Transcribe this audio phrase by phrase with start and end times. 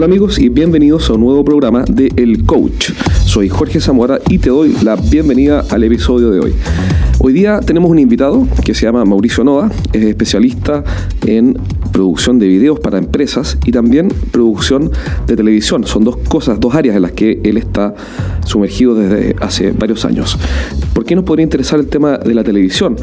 [0.00, 2.92] Hola amigos y bienvenidos a un nuevo programa de El Coach.
[3.26, 6.54] Soy Jorge Zamora y te doy la bienvenida al episodio de hoy.
[7.18, 10.84] Hoy día tenemos un invitado que se llama Mauricio Nova, es especialista
[11.26, 11.58] en
[11.92, 14.90] producción de videos para empresas y también producción
[15.26, 15.86] de televisión.
[15.86, 17.94] Son dos cosas, dos áreas en las que él está
[18.46, 20.38] sumergido desde hace varios años.
[21.10, 22.94] ¿Por qué nos podría interesar el tema de la televisión?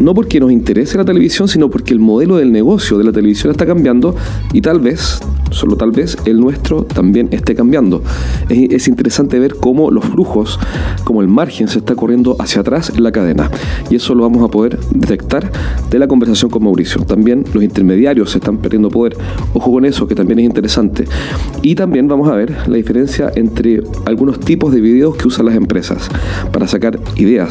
[0.00, 3.50] No porque nos interese la televisión, sino porque el modelo del negocio de la televisión
[3.50, 4.14] está cambiando
[4.52, 5.18] y tal vez,
[5.50, 8.00] solo tal vez, el nuestro también esté cambiando.
[8.48, 10.60] Es, es interesante ver cómo los flujos,
[11.02, 13.50] como el margen se está corriendo hacia atrás en la cadena.
[13.90, 15.50] Y eso lo vamos a poder detectar
[15.90, 17.02] de la conversación con Mauricio.
[17.02, 19.16] También los intermediarios se están perdiendo poder.
[19.52, 21.06] Ojo con eso, que también es interesante.
[21.62, 25.56] Y también vamos a ver la diferencia entre algunos tipos de videos que usan las
[25.56, 26.08] empresas
[26.52, 27.47] para sacar ideas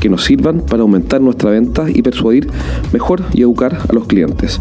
[0.00, 2.48] que nos sirvan para aumentar nuestra venta y persuadir
[2.92, 4.60] mejor y educar a los clientes.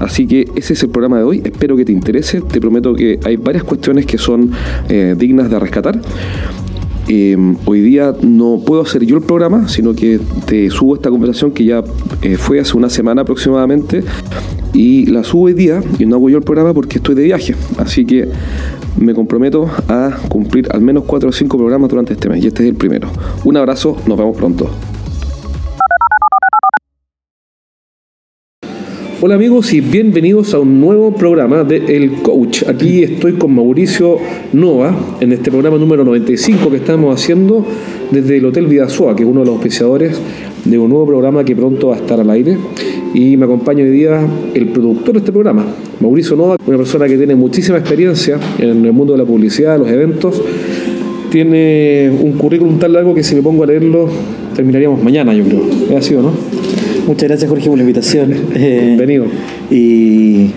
[0.00, 1.42] Así que ese es el programa de hoy.
[1.44, 2.40] Espero que te interese.
[2.40, 4.52] Te prometo que hay varias cuestiones que son
[4.88, 6.00] eh, dignas de rescatar.
[7.10, 11.52] Eh, hoy día no puedo hacer yo el programa, sino que te subo esta conversación
[11.52, 11.82] que ya
[12.20, 14.04] eh, fue hace una semana aproximadamente
[14.74, 17.54] y la subo hoy día y no hago yo el programa porque estoy de viaje.
[17.78, 18.28] Así que
[19.00, 22.62] me comprometo a cumplir al menos 4 o 5 programas durante este mes y este
[22.64, 23.08] es el primero.
[23.44, 24.68] Un abrazo, nos vemos pronto.
[29.20, 32.62] Hola amigos y bienvenidos a un nuevo programa de El Coach.
[32.68, 34.18] Aquí estoy con Mauricio
[34.52, 37.66] Nova en este programa número 95 que estamos haciendo
[38.12, 40.20] desde el Hotel Vidasoa, que es uno de los auspiciadores
[40.64, 42.58] de un nuevo programa que pronto va a estar al aire.
[43.14, 45.64] Y me acompaña hoy día el productor de este programa,
[46.00, 49.88] Mauricio Nova, una persona que tiene muchísima experiencia en el mundo de la publicidad, los
[49.88, 50.42] eventos.
[51.30, 54.08] Tiene un currículum tan largo que si me pongo a leerlo
[54.58, 55.62] terminaríamos mañana, yo creo.
[55.90, 56.32] ¿Es así o no?
[57.06, 58.34] Muchas gracias Jorge por la invitación.
[58.54, 59.26] Eh, Bienvenido.
[59.70, 60.50] y,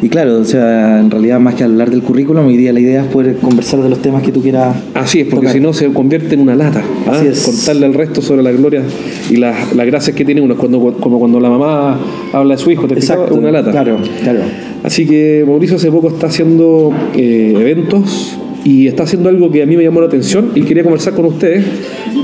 [0.00, 3.02] y claro, o sea, en realidad más que hablar del currículum, hoy día la idea
[3.02, 4.76] es poder conversar de los temas que tú quieras.
[4.94, 6.82] Así es, porque si no se convierte en una lata.
[7.06, 7.12] ¿ah?
[7.12, 7.42] Así es.
[7.42, 8.82] Contarle al resto sobre la gloria
[9.28, 10.56] y las, las gracias que tiene uno.
[10.56, 11.98] Cuando, como cuando la mamá
[12.32, 12.94] habla de su hijo, te?
[12.94, 13.34] Exacto.
[13.34, 13.72] Una lata.
[13.72, 14.40] Claro, claro.
[14.84, 19.66] Así que Mauricio hace poco está haciendo eh, eventos y está haciendo algo que a
[19.66, 21.64] mí me llamó la atención y quería conversar con ustedes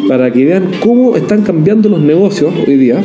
[0.08, 3.02] para que vean cómo están cambiando los negocios hoy día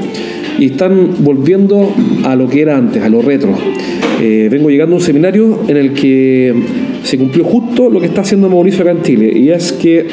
[0.60, 1.90] y están volviendo
[2.24, 3.56] a lo que era antes, a lo retro.
[4.22, 6.54] Eh, vengo llegando a un seminario en el que
[7.04, 10.08] se cumplió justo lo que está haciendo Mauricio acá en Chile y es que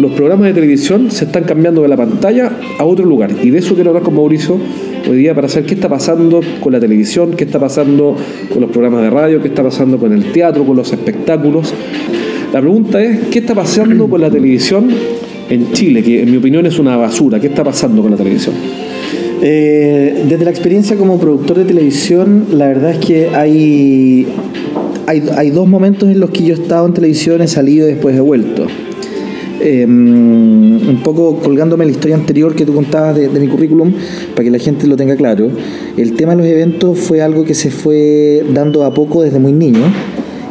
[0.00, 3.58] los programas de televisión se están cambiando de la pantalla a otro lugar y de
[3.58, 4.58] eso quiero hablar con Mauricio
[5.08, 8.16] hoy día para saber qué está pasando con la televisión, qué está pasando
[8.52, 11.72] con los programas de radio, qué está pasando con el teatro, con los espectáculos.
[12.52, 14.88] La pregunta es, ¿qué está pasando con la televisión
[15.48, 16.02] en Chile?
[16.02, 17.40] Que en mi opinión es una basura.
[17.40, 18.54] ¿Qué está pasando con la televisión?
[19.44, 24.28] Eh, desde la experiencia como productor de televisión, la verdad es que hay,
[25.08, 28.16] hay, dos momentos en los que yo he estado en televisión, he salido y después
[28.16, 28.68] he vuelto.
[29.60, 33.92] Eh, un poco colgándome la historia anterior que tú contabas de, de mi currículum,
[34.36, 35.50] para que la gente lo tenga claro,
[35.96, 39.52] el tema de los eventos fue algo que se fue dando a poco desde muy
[39.52, 39.92] niño.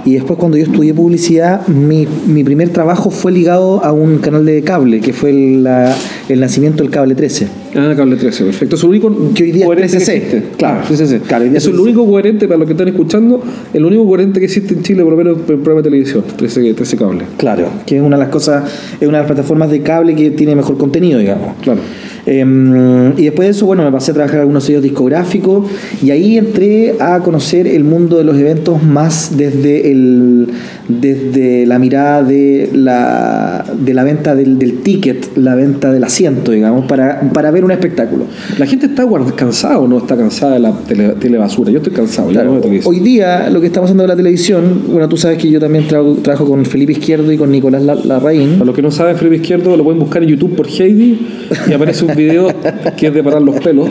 [0.06, 4.46] Y después cuando yo estudié publicidad, mi, mi primer trabajo fue ligado a un canal
[4.46, 5.96] de cable, que fue el, la-
[6.30, 7.48] el nacimiento del cable 13.
[7.76, 8.76] Ah, cable 13, perfecto.
[8.76, 10.14] Es lo único Que hoy día es coherente que 13C.
[10.16, 10.44] existe.
[10.58, 10.80] Claro.
[10.90, 11.20] 13C.
[11.22, 13.42] Claro, hoy día Eso es es lo único coherente para los que están escuchando,
[13.74, 16.24] es lo único coherente que existe en Chile, por lo menos en programa de televisión,
[16.36, 17.24] 13, 13 cable.
[17.38, 18.64] Claro, que es una de las cosas,
[19.00, 21.56] es una de las plataformas de cable que tiene mejor contenido, digamos.
[21.62, 21.80] Claro.
[22.26, 25.66] Eh, y después de eso, bueno, me pasé a trabajar en algunos sellos discográficos
[26.04, 30.48] y ahí entré a conocer el mundo de los eventos más desde el
[30.88, 36.52] desde la mirada de la, de la venta del, del ticket, la venta del asiento,
[36.52, 38.26] digamos, para, para ver un espectáculo.
[38.58, 39.06] La gente está
[39.36, 41.72] cansada o no está cansada de la tele, telebasura.
[41.72, 44.82] Yo estoy cansado, ya Claro, no hoy día lo que estamos haciendo en la televisión,
[44.90, 47.96] bueno, tú sabes que yo también trabajo, trabajo con Felipe Izquierdo y con Nicolás La-
[47.96, 48.54] Larraín.
[48.54, 51.20] Para los que no saben, Felipe Izquierdo lo pueden buscar en YouTube por Heidi
[51.70, 52.48] y aparece un video
[52.98, 53.90] que es de parar los pelos.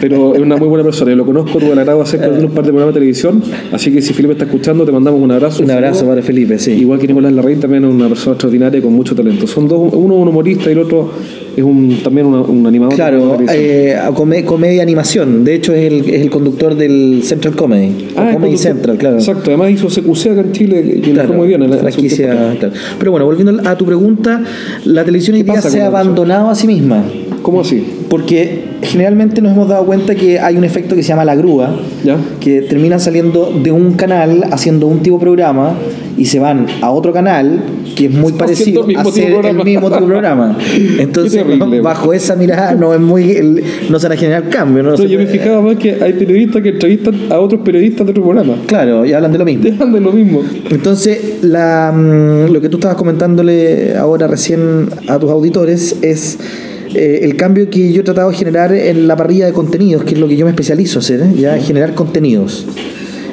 [0.00, 1.10] Pero es una muy buena persona.
[1.12, 3.42] Yo lo conozco, tuve el agrado de hacer con un par de programas de televisión.
[3.72, 5.62] Así que si Felipe está escuchando, te mandamos un abrazo.
[5.62, 6.14] Un abrazo saludo.
[6.14, 6.72] para Felipe, sí.
[6.72, 9.46] Igual que Nicolás Larraín, también es una persona extraordinaria con mucho talento.
[9.46, 11.12] Son dos, uno es un humorista y el otro
[11.56, 12.94] es un, también una- un animador.
[12.96, 15.44] Claro, eh, come- comedia animación.
[15.44, 18.08] De hecho, es el, es el conductor del Central Comedy.
[18.16, 18.56] Ah, Comedy.
[18.56, 19.16] Central, claro.
[19.18, 21.62] Exacto, además hizo CQC acá en Chile, le Claro, fue muy bien.
[21.62, 22.74] en la- franquicia, claro.
[22.98, 24.42] Pero bueno, volviendo a tu pregunta,
[24.84, 27.04] la televisión hoy día se ha abandonado a sí misma.
[27.42, 27.84] ¿Cómo así?
[28.08, 31.76] Porque generalmente nos hemos dado cuenta que hay un efecto que se llama la grúa,
[32.04, 32.16] ¿Ya?
[32.40, 35.74] que termina saliendo de un canal haciendo un tipo de programa
[36.18, 37.60] y se van a otro canal
[37.94, 40.58] que es muy parecido a hacer el mismo tipo de programa.
[40.98, 41.80] Entonces, terrible.
[41.80, 44.84] bajo esa mirada no es muy el- no se van a generar cambios.
[44.84, 48.06] No, No, Se yo me fijaba más que hay periodistas que entrevistan a otros periodistas
[48.06, 48.54] de otro programa.
[48.66, 49.62] Claro, y hablan de lo mismo.
[49.70, 50.42] Dejan de lo mismo.
[50.70, 56.38] Entonces, la, mm, lo que tú estabas comentándole ahora recién a tus auditores es
[56.94, 60.14] eh, el cambio que yo he tratado de generar en la parrilla de contenidos, que
[60.14, 61.34] es lo que yo me especializo a hacer, ¿eh?
[61.38, 62.66] ya generar contenidos.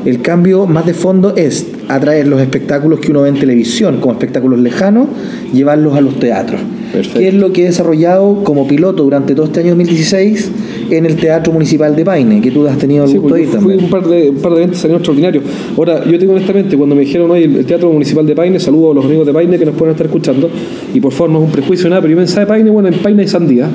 [0.06, 4.14] El cambio más de fondo es atraer los espectáculos que uno ve en televisión como
[4.14, 5.08] espectáculos lejanos,
[5.54, 6.60] llevarlos a los teatros.
[6.92, 7.20] Perfecto.
[7.20, 10.52] Que es lo que he desarrollado como piloto durante todo este año 2016
[10.98, 13.76] en el Teatro Municipal de Paine, que tú has tenido el Sí, gusto ir fui
[13.76, 15.44] un par de, un par de eventos salieron extraordinarios.
[15.78, 18.96] Ahora, yo tengo honestamente, cuando me dijeron hoy el, Teatro Municipal de Paine, saludo a
[18.96, 20.50] los amigos de Paine que nos pueden estar escuchando,
[20.94, 22.96] y por favor no es un prejuicio nada, pero yo pensaba de Paine, bueno, en
[22.96, 23.68] Paine hay sandía,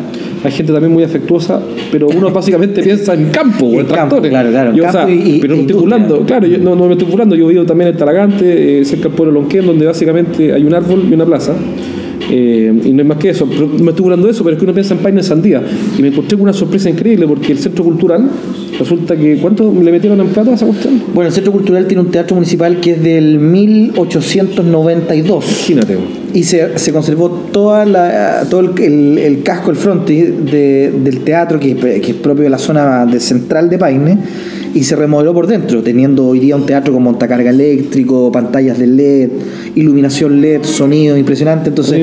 [0.44, 1.60] hay gente también muy afectuosa,
[1.90, 4.30] pero uno básicamente piensa en campo o en, tractores.
[4.30, 6.58] claro, claro, Yo, o campo sea, y- y- pero no me estoy burlando, claro, yo
[6.58, 9.32] no, no me estoy burlando, yo he vivido también en Talagante, eh, cerca del pueblo
[9.40, 11.54] Lonquén, donde básicamente hay un árbol y una plaza.
[12.30, 14.60] Eh, y no hay más que eso, pero me estoy burlando de eso, pero es
[14.60, 15.62] que uno piensa en Paine Sandía.
[15.98, 18.28] Y me encontré con una sorpresa increíble porque el centro cultural,
[18.78, 21.02] resulta que, ¿cuánto le metieron en plata a esa cuestión?
[21.14, 25.98] Bueno, el Centro Cultural tiene un teatro municipal que es del 1892 Imagínate.
[26.34, 31.20] y se, se conservó toda la, todo el, el- el casco, el frontis de- del
[31.20, 34.18] teatro que, que es propio de la zona de central de Paine
[34.74, 38.86] y se remodeló por dentro, teniendo hoy día un teatro con montacarga eléctrico, pantallas de
[38.86, 39.30] LED,
[39.74, 41.68] iluminación LED, sonido impresionante.
[41.70, 41.98] Entonces,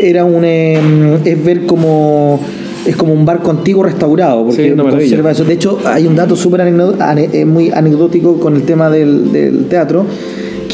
[0.00, 0.78] era un eh,
[1.24, 2.40] es ver como
[2.86, 5.08] es como un barco antiguo restaurado porque Sí, una maravilla.
[5.08, 5.44] conserva eso.
[5.44, 9.32] De hecho, hay un dato súper anecdo- ane- eh, muy anecdótico con el tema del,
[9.32, 10.04] del teatro,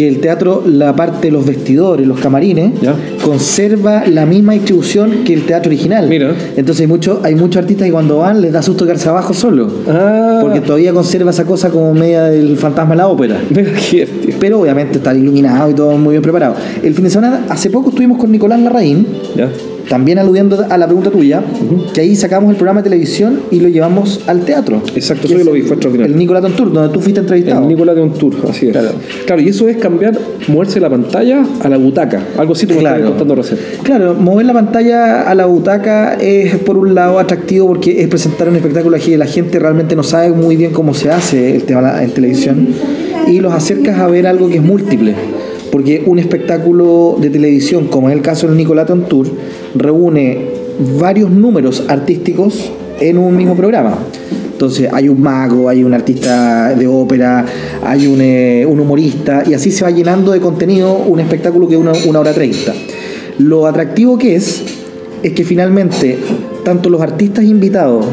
[0.01, 2.95] que el teatro, la parte de los vestidores, los camarines, Ya.
[3.23, 6.09] conserva la misma distribución que el teatro original.
[6.09, 6.33] Mira.
[6.57, 9.69] Entonces hay muchos hay muchos artistas que cuando van les da susto quedarse abajo solo,
[9.87, 13.37] Ah, porque todavía conserva esa cosa como media del fantasma de la ópera.
[13.91, 14.09] qué.
[14.41, 16.55] Pero obviamente está iluminado y todo muy bien preparado.
[16.83, 19.07] El fin de semana, hace poco estuvimos con Nicolás Larraín,
[19.37, 19.51] Ya.
[19.89, 21.43] También aludiendo a la pregunta tuya,
[21.93, 24.83] que ahí sacamos el programa de televisión y lo llevamos al teatro.
[24.95, 26.13] Exacto, eso yo lo vi, fue extraordinario.
[26.15, 27.63] El Nicolás Tour, donde tú fuiste entrevistado.
[27.63, 28.73] El Nicolás de tour, así es.
[28.73, 28.91] Claro.
[29.27, 29.43] Claro.
[29.43, 30.19] y eso es cambiar,
[30.49, 32.21] moverse de la pantalla a la butaca.
[32.39, 33.05] Algo así me Claro.
[33.07, 33.59] contando recién.
[33.83, 38.49] Claro, mover la pantalla a la butaca es por un lado atractivo porque es presentar
[38.49, 42.03] un espectáculo que la gente realmente no sabe muy bien cómo se hace el tema
[42.03, 42.69] en televisión
[43.27, 45.15] y los acercas a ver algo que es múltiple.
[45.71, 49.27] Porque un espectáculo de televisión, como es el caso del Nicolaton Tour,
[49.75, 50.49] reúne
[50.99, 52.71] varios números artísticos
[53.01, 53.99] en un mismo programa.
[54.53, 57.47] Entonces hay un mago, hay un artista de ópera,
[57.83, 61.77] hay un, eh, un humorista y así se va llenando de contenido un espectáculo que
[61.77, 62.75] es una, una hora treinta.
[63.39, 64.63] Lo atractivo que es
[65.23, 66.19] es que finalmente
[66.63, 68.05] tanto los artistas invitados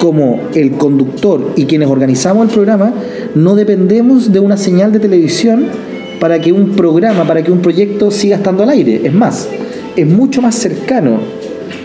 [0.00, 2.92] como el conductor y quienes organizamos el programa
[3.34, 5.66] no dependemos de una señal de televisión
[6.20, 9.00] para que un programa, para que un proyecto siga estando al aire.
[9.04, 9.48] Es más,
[9.96, 11.20] es mucho más cercano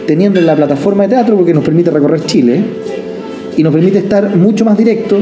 [0.08, 2.62] teniendo la plataforma de teatro porque nos permite recorrer Chile
[3.56, 5.18] y nos permite estar mucho más directo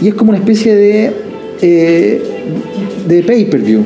[0.00, 1.12] y es como una especie de,
[1.62, 2.22] eh,
[3.08, 3.82] de pay-per-view.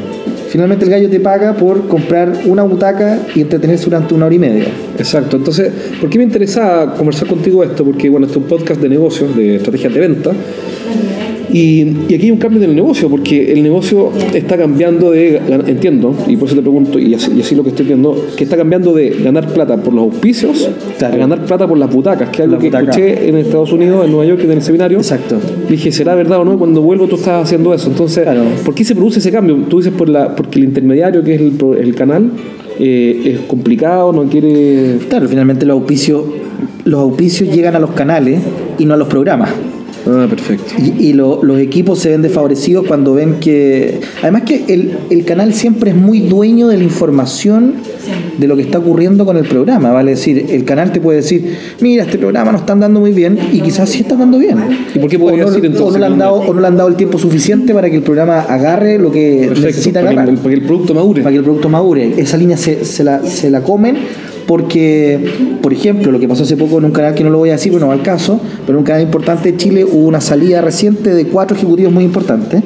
[0.49, 4.39] Finalmente el gallo te paga por comprar una butaca y entretenerse durante una hora y
[4.39, 4.65] media.
[4.99, 5.37] Exacto.
[5.37, 5.71] Entonces,
[6.01, 7.85] ¿por qué me interesaba conversar contigo esto?
[7.85, 10.31] Porque, bueno, este es un podcast de negocios, de estrategias de venta.
[11.53, 15.41] Y, y aquí hay un cambio en el negocio, porque el negocio está cambiando de,
[15.67, 18.45] entiendo, y por eso te pregunto, y así, y así lo que estoy viendo, que
[18.45, 20.69] está cambiando de ganar plata por los auspicios
[20.99, 21.15] Claro.
[21.15, 22.91] a ganar plata por las butacas, que es algo La que butaca.
[22.91, 24.99] escuché en Estados Unidos, en Nueva York, en el seminario.
[24.99, 25.37] Exacto.
[25.71, 26.59] Dije, ¿será verdad o no?
[26.59, 27.89] Cuando vuelvo tú estás haciendo eso.
[27.89, 28.43] Entonces, Claro.
[28.65, 29.57] ¿por qué se produce ese cambio?
[29.69, 32.31] Tú dices por la, porque el intermediario, que es el, pro- el canal,
[32.79, 34.99] eh, es complicado, no quiere...
[35.09, 36.23] Claro, finalmente los auspicios,
[36.85, 38.41] los auspicios llegan a los canales
[38.79, 39.51] y no a los programas.
[40.09, 40.73] Ah, perfecto.
[40.79, 44.01] Y, y lo- los equipos se ven desfavorecidos cuando ven que...
[44.23, 47.75] Además que el, el canal siempre es muy dueño de la información
[48.39, 50.13] de lo que está ocurriendo con el programa, ¿vale?
[50.13, 53.37] Es decir, el canal te puede decir, mira, este programa no están dando muy bien,
[53.53, 54.57] y quizás sí están dando bien.
[54.95, 56.67] ¿Y por qué o no, decir o no entonces le han dado, o no le
[56.69, 60.11] han dado el tiempo suficiente para que el programa agarre lo que Perfecto, necesita para,
[60.13, 61.23] agarrar el- para que el producto madure.
[61.23, 62.15] para que el producto madure.
[62.17, 63.97] Esa línea se, se la, se la comen
[64.49, 67.51] porque, por ejemplo, lo que pasó hace poco en un canal que no lo voy
[67.51, 70.07] a decir, pero no va al caso, pero en un canal importante de Chile hubo
[70.07, 72.63] una salida reciente de cuatro ejecutivos muy importantes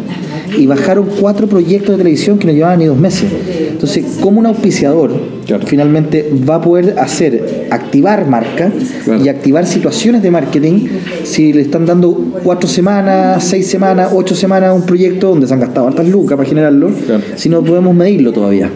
[0.59, 3.31] y bajaron cuatro proyectos de televisión que no llevaban ni dos meses.
[3.71, 5.11] Entonces, ¿cómo un auspiciador
[5.47, 5.67] Claro.
[5.67, 8.71] finalmente va a poder hacer, activar marca
[9.05, 9.25] Claro.
[9.25, 10.87] y activar situaciones de marketing
[11.25, 12.13] si le están dando
[12.45, 16.37] cuatro semanas, seis semanas, ocho semanas a un proyecto donde se han gastado hartas lucas
[16.37, 17.23] para generarlo, Claro.
[17.35, 18.71] si no podemos medirlo todavía?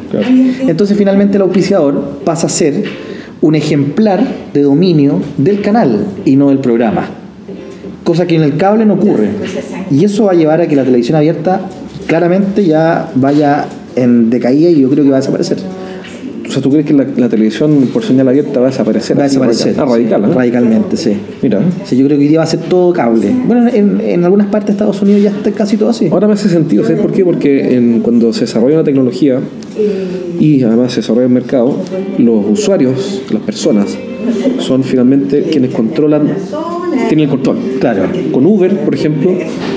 [0.66, 2.82] Entonces finalmente el auspiciador pasa a ser
[3.40, 7.08] un ejemplar de dominio del canal y no del programa.
[8.06, 9.30] Cosa que en el cable no ocurre.
[9.90, 11.60] Y eso va a llevar a que la televisión abierta
[12.06, 13.64] claramente ya vaya
[13.96, 15.58] en decaía y yo creo que va a desaparecer.
[16.48, 19.18] O sea, ¿tú crees que la, la televisión por señal abierta va a desaparecer?
[19.18, 19.74] Va a desaparecer.
[19.76, 20.28] Ah, radical, ¿eh?
[20.32, 21.16] Radicalmente, sí.
[21.42, 21.58] Mira.
[21.84, 23.28] Sí, yo creo que hoy día va a ser todo cable.
[23.44, 26.06] Bueno, en, en algunas partes de Estados Unidos ya está casi todo así.
[26.08, 27.24] Ahora me hace sentido, ¿sabes por qué?
[27.24, 29.40] Porque en- cuando se desarrolla una tecnología
[30.40, 31.76] y además se desarrolla el mercado,
[32.18, 33.96] los usuarios, las personas,
[34.58, 36.34] son finalmente quienes controlan,
[37.08, 37.58] tienen el control.
[37.78, 38.08] Claro.
[38.32, 39.30] Con Uber, por ejemplo,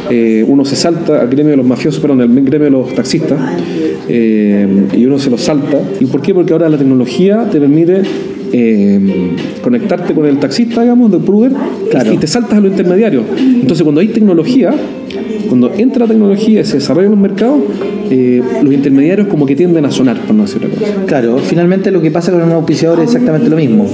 [0.10, 3.40] eh, uno se salta al gremio de los mafiosos, perdón, al gremio de los taxistas,
[4.08, 5.80] eh, y uno se los salta.
[6.00, 6.34] ¿Y por qué?
[6.34, 8.02] Porque ahora la tecnología te permite
[8.52, 11.52] eh, conectarte con el taxista, digamos, de Uber,
[11.90, 12.14] Claro.
[12.14, 13.24] y te saltas a los intermediarios.
[13.38, 14.74] Entonces, cuando hay tecnología,
[15.48, 17.58] cuando entra la tecnología y se desarrolla en un mercado,
[18.12, 21.06] eh, los intermediarios como que tienden a sonar, por no decir otra cosa.
[21.06, 23.86] Claro, finalmente lo que pasa con un auspiciador es exactamente lo mismo.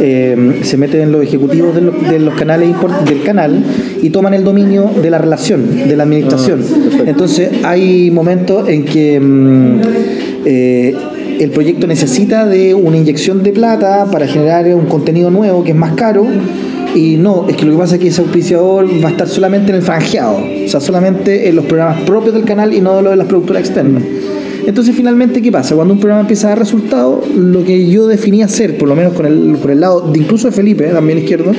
[0.00, 2.68] Eh, se meten en los ejecutivos de los, de los canales
[3.06, 3.64] del canal
[4.00, 6.60] y toman el dominio de la relación, de la administración.
[7.06, 9.80] Entonces hay momentos en que mm,
[10.44, 10.94] eh,
[11.38, 15.76] el proyecto necesita de una inyección de plata para generar un contenido nuevo que es
[15.76, 16.26] más caro.
[16.94, 19.70] Y no, es que lo que pasa es que ese auspiciador va a estar solamente
[19.70, 23.02] en el franjeado, o sea, solamente en los programas propios del canal y no de
[23.02, 24.02] los de las productoras externas.
[24.66, 25.74] Entonces, finalmente, ¿qué pasa?
[25.74, 29.14] Cuando un programa empieza a dar resultados, lo que yo definí hacer, por lo menos
[29.14, 31.52] con el, por el lado de incluso de Felipe, también izquierdo,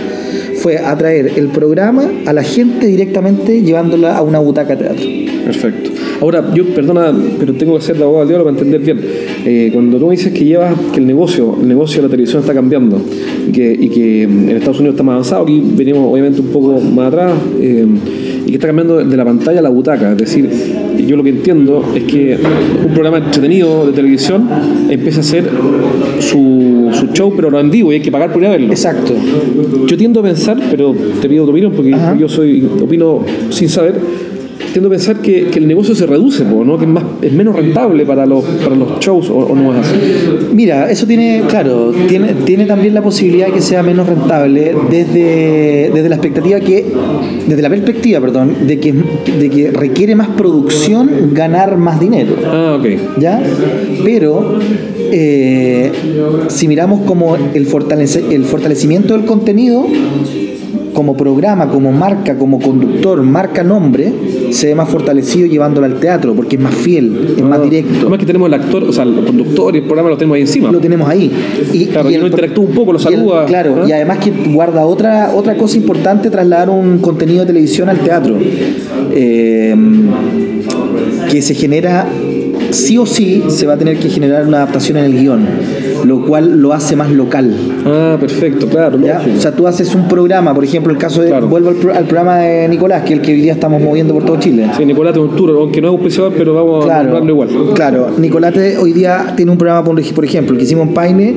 [0.60, 5.06] fue atraer el programa a la gente directamente llevándola a una butaca teatro.
[5.46, 5.90] Perfecto.
[6.22, 9.00] Ahora, yo, perdona, pero tengo que ser de abogado diablo para entender bien.
[9.46, 12.42] Eh, cuando tú me dices que llevas, que el negocio, el negocio de la televisión
[12.42, 13.02] está cambiando
[13.48, 16.80] y que, y que en Estados Unidos está más avanzado, aquí venimos obviamente un poco
[16.80, 17.86] más atrás, eh,
[18.46, 20.12] y que está cambiando de la pantalla a la butaca.
[20.12, 20.50] Es decir,
[21.08, 22.38] yo lo que entiendo es que
[22.86, 24.48] un programa entretenido de televisión
[24.90, 25.50] empieza a hacer
[26.20, 28.72] su, su show, pero no en vivo, y hay que pagar por ir a verlo.
[28.72, 29.14] Exacto.
[29.88, 32.18] Yo tiendo a pensar, pero te pido tu opinión porque Ajá.
[32.18, 33.96] yo soy opino sin saber,
[34.72, 36.78] tiendo a pensar que, que el negocio se reduce, ¿no?
[36.78, 39.80] que es, más, es menos rentable para los, para los shows o, o no es
[39.88, 39.96] así.
[40.54, 45.92] Mira, eso tiene, claro, tiene, tiene también la posibilidad de que sea menos rentable desde,
[45.94, 46.86] desde la expectativa que,
[47.48, 48.94] desde la perspectiva, perdón, de que,
[49.40, 52.36] de que requiere más producción ganar más dinero.
[52.46, 52.88] Ah, ok.
[53.20, 53.42] ¿ya?
[54.04, 54.60] Pero
[55.12, 55.92] eh,
[56.48, 59.86] si miramos como el, fortalece- el fortalecimiento del contenido,
[61.00, 64.12] como programa, como marca, como conductor, marca nombre,
[64.52, 67.94] se ve más fortalecido llevándolo al teatro, porque es más fiel, es más Ah, directo.
[68.02, 70.42] Además que tenemos el actor, o sea, el conductor y el programa lo tenemos ahí
[70.42, 70.70] encima.
[70.74, 71.32] Lo tenemos ahí.
[71.72, 73.86] Y, Claro, y el interactúa un poco, lo y el- saluda, claro, ¿ah?
[73.88, 78.36] y además que guarda otra, otra cosa importante, trasladar un contenido de televisión al teatro.
[79.14, 79.74] Eh,
[81.32, 82.08] que se genera,
[82.72, 85.46] sí o sí, se va a tener que generar una adaptación en el guion,
[86.06, 87.54] lo cual lo hace más local.
[87.86, 89.00] Ah, perfecto, claro.
[89.00, 89.22] ¿ya?
[89.38, 91.48] O sea, tú haces un programa, por ejemplo, el caso de, Claro.
[91.48, 94.14] vuelvo al, pro- al programa de Nicolás, que es el que hoy día estamos moviendo
[94.14, 94.68] por todo Chile.
[94.78, 97.50] Sí, Nicolás tiene un tour, aunque no es auspiciador, pero vamos a Claro, nombrarlo igual.
[97.74, 98.08] claro.
[98.18, 101.36] Nicolate hoy día tiene un programa, por ejemplo, el que hicimos en Paine,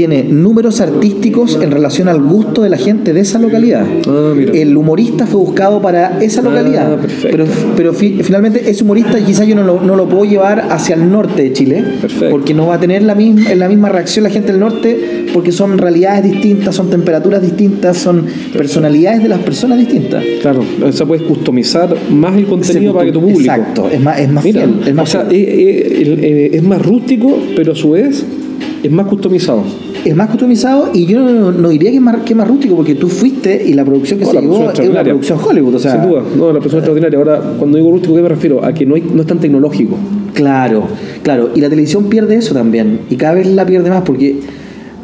[0.00, 3.84] tiene números artísticos en relación al gusto de la gente de esa localidad.
[4.08, 4.32] Ah.
[4.54, 6.96] El humorista fue buscado para esa localidad.
[6.98, 7.28] perfecto.
[7.30, 7.44] Pero,
[7.76, 11.10] pero fi- finalmente ese humorista quizás yo no lo, no lo puedo llevar hacia el
[11.12, 11.84] norte de Chile.
[12.00, 12.30] Perfecto.
[12.30, 15.52] Porque no va a tener la misma, la misma reacción la gente del norte porque
[15.52, 18.24] son realidades distintas, son temperaturas distintas, son
[18.56, 20.24] personalidades de las personas distintas.
[20.40, 23.40] Claro, o sea, puedes customizar más el contenido para que tu público.
[23.42, 24.88] Exacto, es más, es más Mira, fiel.
[24.88, 25.42] Es más o sea, fiel.
[25.42, 28.24] eh, eh, eh, es más rústico, pero a su vez
[28.82, 29.62] es más customizado.
[30.04, 32.76] Es más customizado y yo no, no diría que es, más, que es más rústico
[32.76, 35.74] porque tú fuiste y la producción que No, se llevó producción es una producción Hollywood.
[35.74, 37.18] O sea, Sin duda, no, la persona extraordinaria.
[37.18, 38.64] Ahora, cuando digo rústico, ¿a qué me refiero?
[38.64, 39.96] A que no, hay, no es tan tecnológico.
[40.34, 40.84] Claro,
[41.22, 41.50] claro.
[41.54, 43.00] Y la televisión pierde eso también.
[43.10, 44.40] Y cada vez la pierde más porque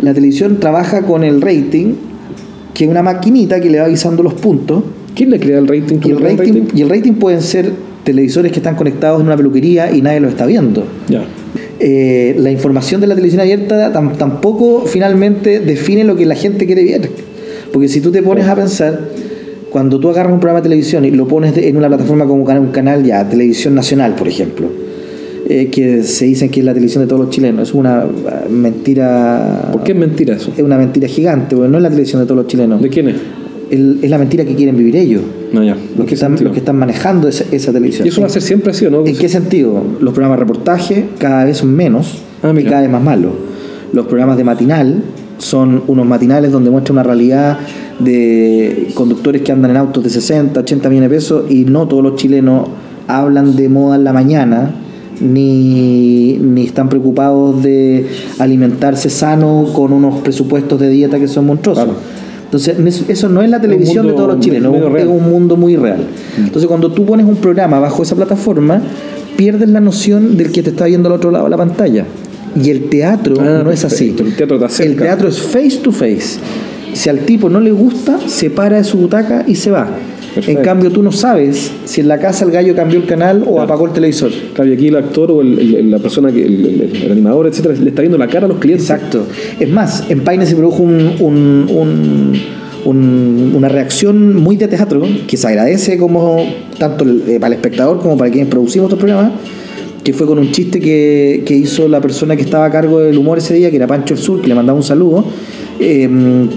[0.00, 1.94] la televisión trabaja con el rating,
[2.74, 4.82] que es una maquinita que le va avisando los puntos.
[5.14, 5.98] ¿Quién le crea el rating?
[5.98, 7.72] ¿Tú Y el rating, y el rating pueden ser
[8.04, 10.84] televisores que están conectados en una peluquería y nadie los está viendo.
[11.08, 11.24] Ya.
[11.78, 16.64] Eh, la información de la televisión abierta tam- tampoco finalmente define lo que la gente
[16.66, 17.10] quiere ver.
[17.72, 18.98] Porque si tú te pones a pensar,
[19.70, 22.42] cuando tú agarras un programa de televisión y lo pones de- en una plataforma como
[22.42, 24.68] un canal ya, televisión nacional, por ejemplo,
[25.48, 28.06] eh, que se dicen que es la televisión de todos los chilenos, es una
[28.48, 29.68] mentira.
[29.72, 30.50] ¿Por qué es mentira eso?
[30.56, 32.80] Es una mentira gigante, porque no es la televisión de todos los chilenos.
[32.80, 33.16] ¿De quién es?
[33.70, 35.76] El- es la mentira que quieren vivir ellos, No, ya.
[35.96, 38.06] los que están, los que están manejando esa, esa televisión.
[38.06, 39.04] Y eso va a ser siempre así, ¿o no?
[39.06, 39.82] ¿En qué sentido?
[40.00, 43.32] Los programas de reportaje cada vez son menos Ah, y cada vez más malos.
[43.92, 45.02] Los programas de matinal
[45.38, 47.58] son unos matinales donde muestran una realidad
[47.98, 52.02] de conductores que andan en autos de 60, 80 millones de pesos y no todos
[52.02, 52.68] los chilenos
[53.08, 54.70] hablan de moda en la mañana
[55.20, 58.06] ni, ni están preocupados de
[58.38, 61.84] alimentarse sano con unos presupuestos de dieta que son monstruosos.
[61.84, 61.98] Claro.
[62.46, 62.76] Entonces,
[63.08, 64.72] eso- no es la televisión de todos los chilenos,
[65.02, 66.06] es un mundo muy real.
[66.38, 68.80] Entonces, cuando tú pones un programa bajo esa plataforma,
[69.36, 72.04] pierdes la noción del que te está viendo al otro lado de la pantalla.
[72.60, 74.14] Y el teatro Ah, no es así.
[74.24, 74.82] El teatro te.
[74.84, 76.38] El teatro es face to face.
[76.94, 79.88] Si al tipo no le gusta, se para de su butaca y se va.
[80.36, 80.60] Perfecto.
[80.60, 83.60] En cambio, tú no sabes si en la casa el gallo cambió el canal o
[83.60, 84.30] apagó el televisor.
[84.54, 87.88] Claro, y aquí el actor o el- el- la persona, que el, animador, etcétera, le
[87.88, 88.88] está viendo la cara a los clientes.
[88.90, 89.24] Exacto.
[89.58, 92.32] Es más, en Paine se produjo un- un- un-
[92.84, 96.44] un- una reacción muy de teatro que se agradece como
[96.78, 99.32] tanto eh, para el espectador como para quienes producimos estos programas,
[100.04, 103.18] que fue con un chiste que, que hizo la persona que estaba a cargo del
[103.18, 105.24] humor ese día, que era Pancho el Sur, que le mandaba un saludo,
[105.80, 106.08] eh,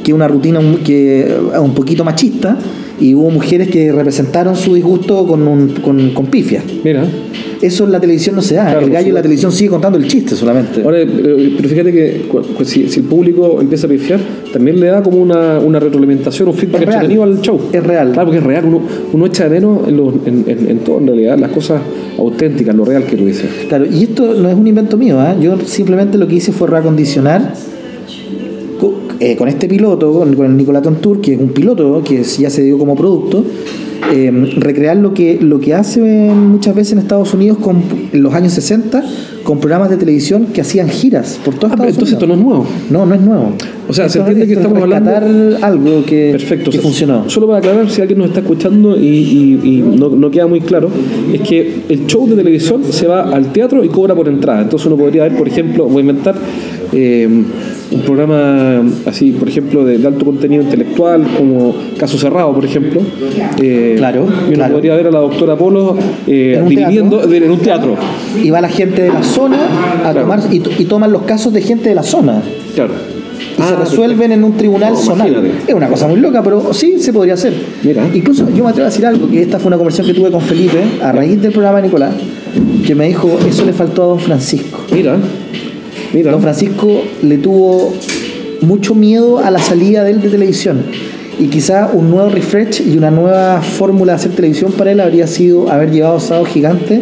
[0.04, 2.58] que una rutina un- que, eh, un poquito machista,
[3.00, 6.62] y hubo mujeres que representaron su disgusto con, un, con, con pifia.
[6.84, 7.06] Mira.
[7.62, 8.66] Eso en la televisión no se da.
[8.72, 10.82] Claro, el gallo en la televisión sigue contando el chiste solamente.
[10.82, 12.22] Ahora, pero, pero fíjate que
[12.64, 14.20] si, si el público empieza a pifiar,
[14.54, 17.60] también le da como una, una retroalimentación, un feedback entretenido al show.
[17.74, 18.12] Es real.
[18.14, 18.66] Claro, porque es real.
[18.66, 21.82] Uno, uno echa de menos en, los- en, en- en todo, en realidad, las cosas
[22.18, 23.46] auténticas, lo real que tú dices.
[23.68, 25.36] Claro, y esto no es un invento mío, ¿ah?
[25.40, 27.58] yo simplemente lo que hice fue reacondicionar co-
[29.20, 32.64] eh, con este piloto, con, el Nicolaton Tour, que es un piloto que ya se
[32.64, 33.44] dio como producto,
[34.12, 37.82] eh, recrear lo que, lo que hacen muchas veces en Estados Unidos con,
[38.14, 39.04] en los años 60
[39.44, 42.40] con programas de televisión que hacían giras por todo Ah, Estados entonces esto no es
[42.40, 42.66] nuevo.
[42.92, 43.54] No, no es nuevo.
[43.88, 45.12] O sea, se entiende que estamos hablando-
[45.66, 46.66] algo que, Perfecto.
[46.70, 47.30] que o sea, funcionó.
[47.30, 50.62] Solo para aclarar, si alguien nos está escuchando y, y- y no, no queda muy
[50.62, 50.90] claro,
[51.34, 54.62] es que el show de televisión se va al teatro y cobra por entrada.
[54.62, 56.36] Entonces uno podría ver, por ejemplo, voy a inventar
[56.92, 57.28] eh,
[57.92, 63.02] un programa así, por ejemplo, de, de alto contenido intelectual, como Caso Cerrado, por ejemplo.
[63.60, 64.74] Eh, Claro, uno claro.
[64.76, 67.96] podría ver a la doctora Polo eh, En un dirigiendo de- en un teatro.
[68.42, 69.58] Y va la gente de la zona
[70.00, 70.22] a Claro.
[70.22, 72.42] tomar y, to- y toman los casos de gente de la zona.
[72.76, 72.94] Claro.
[73.58, 75.28] y se Ah, resuelven en un tribunal No, zonal.
[75.30, 75.64] imagínate.
[75.68, 77.54] Es una cosa muy loca, pero sí se podría hacer.
[77.84, 78.08] Mira.
[78.14, 80.40] Incluso yo me atrevo a decir algo, que esta fue una conversación que tuve con
[80.42, 82.14] Felipe a raíz del programa de Nicolás,
[82.86, 84.80] que me dijo, eso le faltó a don Francisco.
[84.94, 85.18] Mira.
[86.14, 86.32] Mira.
[86.32, 87.94] Don Francisco le tuvo
[88.62, 90.84] mucho miedo a la salida de él de televisión.
[91.40, 95.26] Y quizá un nuevo refresh y una nueva fórmula de hacer televisión para él habría
[95.26, 97.02] sido haber llevado Sábado Gigante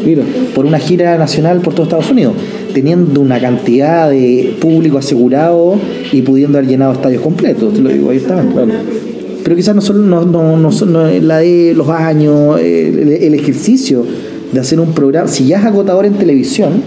[0.53, 2.35] por una gira nacional por todo Estados Unidos,
[2.71, 5.79] teniendo una cantidad de público asegurado
[6.11, 8.53] y pudiendo haber llenado estadios completos, te lo digo abiertamente.
[8.53, 8.71] Claro.
[9.43, 14.05] Pero quizás no solo no, no, no, no la de los años, el, el ejercicio
[14.51, 16.83] de hacer un programa, si ya es agotador en televisión,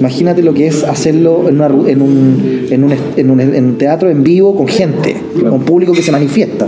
[0.00, 3.40] imagínate lo que es hacerlo en, una ru- en, un, en, un, est- en un-
[3.40, 5.16] en un teatro en vivo con gente,
[5.48, 6.66] con público que se manifiesta.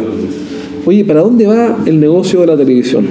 [0.87, 3.07] Oye, ¿para dónde va el negocio de la televisión?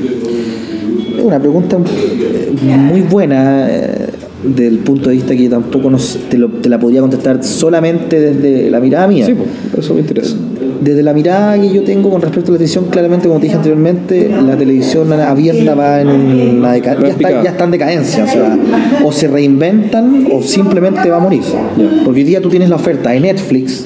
[1.18, 4.08] Es una pregunta eh, muy buena eh,
[4.44, 8.70] del punto de vista que tampoco nos, te, lo- te la podría contestar solamente desde
[8.72, 9.26] la mirada mía.
[9.26, 10.36] Sí, pues, eso me interesa.
[10.82, 13.58] Desde la mirada que yo tengo con respecto a la televisión, claramente, como te dije
[13.58, 18.24] anteriormente, la televisión abierta va en una deca- Va ya, está, ya está en decadencia.
[18.24, 18.58] O sea,
[19.04, 21.42] o se reinventan o simplemente va a morir.
[22.06, 23.86] Porque hoy día tú tienes la oferta de Netflix,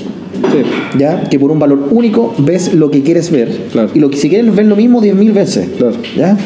[0.52, 1.24] Sí, ¿ya?
[1.30, 3.50] que por un valor único ves lo que quieres ver.
[3.72, 3.90] Claro.
[3.94, 5.70] Y lo que si quieres ver lo mismo 10.000 veces.
[5.78, 5.96] Claro.
[6.18, 6.38] ¿ya?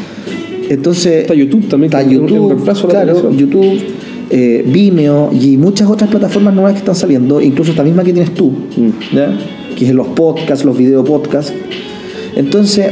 [0.69, 3.31] Entonces, Está YouTube también, está YouTube, claro.
[3.31, 3.79] YouTube,
[4.29, 8.33] eh, Vimeo y muchas otras plataformas nuevas que están saliendo, incluso esta misma que tienes
[8.33, 9.15] tú, Mm.
[9.15, 9.37] ¿ya?
[9.77, 11.53] Que es los podcasts, los video podcasts.
[12.35, 12.87] Entonces,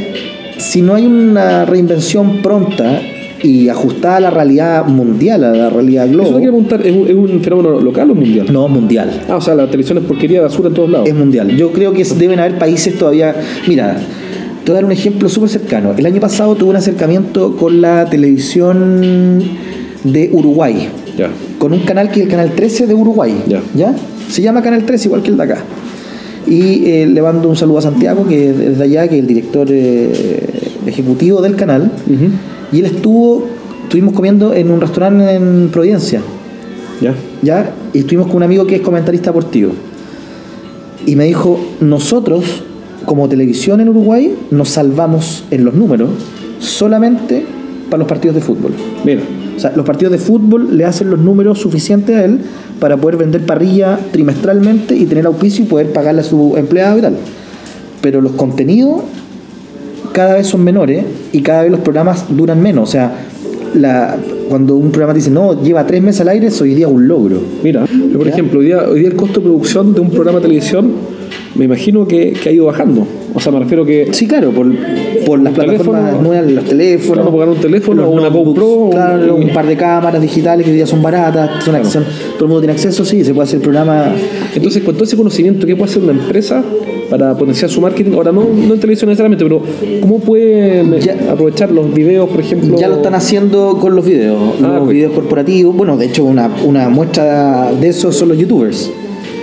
[0.58, 3.00] si no hay una reinvención pronta
[3.42, 7.06] y ajustada a la realidad mundial, a la realidad Eso te global, preguntar, ¿es un,
[7.08, 8.46] es un fenómeno local o mundial?
[8.50, 9.24] no mundial.
[9.28, 11.08] Ah, o sea, la televisión es porquería de basura en todos lados.
[11.08, 11.54] Es mundial.
[11.56, 13.34] Yo creo que deben haber países todavía.
[13.68, 13.96] Mira,
[14.64, 15.92] te voy a dar un ejemplo súper cercano.
[15.96, 19.42] El año pasado tuve un acercamiento con la televisión
[20.02, 21.28] de Uruguay, Ya.
[21.58, 23.34] con un canal que es el canal 13 de Uruguay.
[23.74, 23.94] Ya.
[24.30, 25.58] Se llama Canal 13, igual que el de acá.
[26.46, 29.26] Y eh, le mando un saludo a Santiago, que es desde allá, que es el
[29.26, 31.90] director eh, ejecutivo del canal.
[32.72, 33.46] Y él estuvo,
[33.82, 36.20] estuvimos comiendo en un restaurante en Providencia.
[37.00, 37.14] Ya.
[37.42, 37.74] ¿ya?
[37.92, 39.72] Y estuvimos con un amigo que es comentarista deportivo.
[41.04, 42.62] Y me dijo, nosotros,
[43.04, 46.10] como televisión en Uruguay, nos salvamos en los números
[46.58, 47.44] solamente
[47.90, 48.72] para los partidos de fútbol.
[49.04, 49.20] Mira.
[49.56, 52.40] O sea, los partidos de fútbol le hacen los números suficientes a él
[52.78, 57.00] para poder vender parrilla trimestralmente y tener auspicio y poder pagarle a su empleado y
[57.02, 57.14] tal.
[58.02, 59.00] Pero los contenidos
[60.12, 62.88] cada vez son menores y cada vez los programas duran menos.
[62.88, 63.12] O sea,
[63.74, 64.16] la,
[64.48, 67.08] cuando un programa dice, no, lleva tres meses al aire, eso hoy día es un
[67.08, 67.40] logro.
[67.62, 68.32] Mira, por Ya.
[68.32, 70.92] ejemplo, hoy día, hoy día el costo de producción de un programa de televisión
[71.58, 73.06] me imagino que, que ha ido bajando.
[73.34, 74.08] O sea, me refiero que.
[74.12, 74.66] Sí, claro, por,
[75.26, 77.14] por las plataformas nuevas, los teléfonos.
[77.24, 80.76] Claro, pagar un teléfono los una GoPro, Claro, un par de cámaras digitales que hoy
[80.76, 83.62] día son baratas, son, son- todo el mundo tiene acceso, sí, se puede hacer el
[83.62, 84.12] programa.
[84.54, 86.62] Entonces, con todo ese conocimiento, ¿qué puede hacer una empresa
[87.10, 88.12] para potenciar su marketing?
[88.14, 89.60] Ahora, no, no en televisión necesariamente, pero
[90.00, 92.76] ¿cómo puede Ya- aprovechar los videos, por ejemplo?
[92.78, 94.88] Ya lo están haciendo con los videos, Ah, los ok.
[94.90, 95.76] videos corporativos.
[95.76, 98.90] Bueno, de hecho, una, una muestra de eso son los youtubers.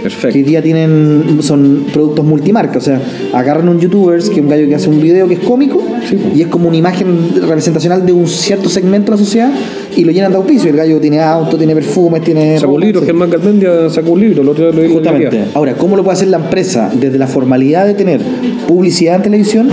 [0.10, 0.50] Que hoy Perfecto.
[0.50, 3.02] día tienen son productos multimarca, o sea,
[3.34, 6.18] agarran un youtubers que es un gallo que hace un video que es cómico Sí,
[6.36, 9.52] y es como una imagen representacional de un cierto segmento de la sociedad
[9.96, 10.70] y lo llenan de auspicio.
[10.70, 13.06] El gallo tiene auto, tiene perfumes, tiene Sacó un libro, sí.
[13.06, 15.46] Germán Garmendia sacó un libro, el otro día lo digo Justamente.
[15.54, 18.22] Ahora, ¿cómo lo puede hacer la empresa desde la formalidad de tener
[18.68, 19.70] publicidad en televisión?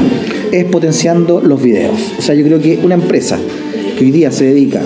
[0.53, 1.99] Es potenciando los videos.
[2.19, 3.39] O sea, yo creo que una empresa
[3.99, 4.81] que hoy día se dedica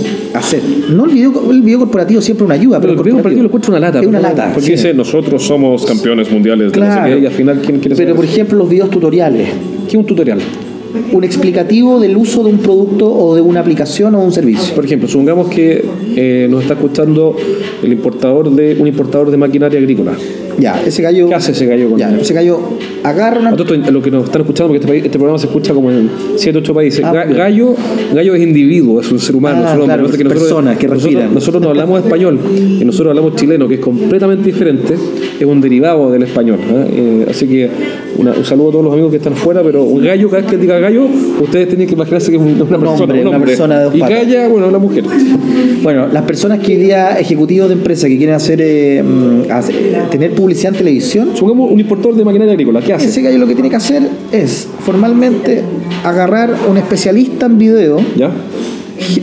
[0.44, 3.42] hacer, no el video, el video corporativo siempre una ayuda, Pero pero, el video partido
[3.42, 4.00] lo encuentro una lata.
[4.00, 4.50] Es una porque- lata.
[4.52, 4.72] Porque sí.
[4.72, 7.14] dice, nosotros somos campeones mundiales de no sé Claro.
[7.16, 8.34] qué, y al final, ¿quién quiere Pero saber por eso?
[8.34, 9.48] ejemplo, los videos tutoriales,
[9.86, 10.38] ¿Qué es un tutorial?
[11.10, 14.74] un explicativo del uso de un producto o de una aplicación o un servicio.
[14.76, 17.34] Por ejemplo, supongamos que eh, nos está escuchando
[17.82, 20.12] el importador de un importador de maquinaria agrícola.
[20.58, 21.28] Ya, ese gallo.
[21.28, 22.58] ¿Qué hace ese gallo con Ya, ese gallo
[23.02, 23.50] agarra una.
[23.50, 25.74] A todo esto, lo que nos están escuchando, porque este, país- este programa se escucha
[25.74, 27.04] como en 7, 8 países.
[27.04, 27.74] Ah, gallo,
[28.14, 29.86] gallo es individuo, es un ser humano, Ah, es un hombre.
[29.86, 31.34] claro, que pasa es que personas que nosotros, respiran.
[31.34, 32.38] nosotros no hablamos español
[32.80, 34.94] y nosotros hablamos chileno, que es completamente diferente,
[35.38, 36.58] es un derivado del español.
[36.62, 36.86] ¿eh?
[36.92, 37.68] Eh, así que
[38.18, 40.50] una- un saludo a todos los amigos que están fuera, pero un gallo, cada vez
[40.50, 41.06] que diga gallo,
[41.42, 43.50] ustedes tienen que imaginarse que es un- una persona, hombre, un una hombre.
[43.50, 44.18] persona de dos y patas.
[44.18, 45.04] galla, bueno, la mujer.
[45.82, 49.76] Bueno, las personas que hoy día, ejecutivos de empresas que quieren hacer, eh, mm, hacer-
[50.10, 53.06] tener publicidad en televisión, Supongamos un importador de maquinaria agrícola, ¿qué hace?
[53.06, 55.62] ese gallo lo que tiene que hacer es formalmente
[56.04, 58.30] agarrar un especialista en video ¿Ya?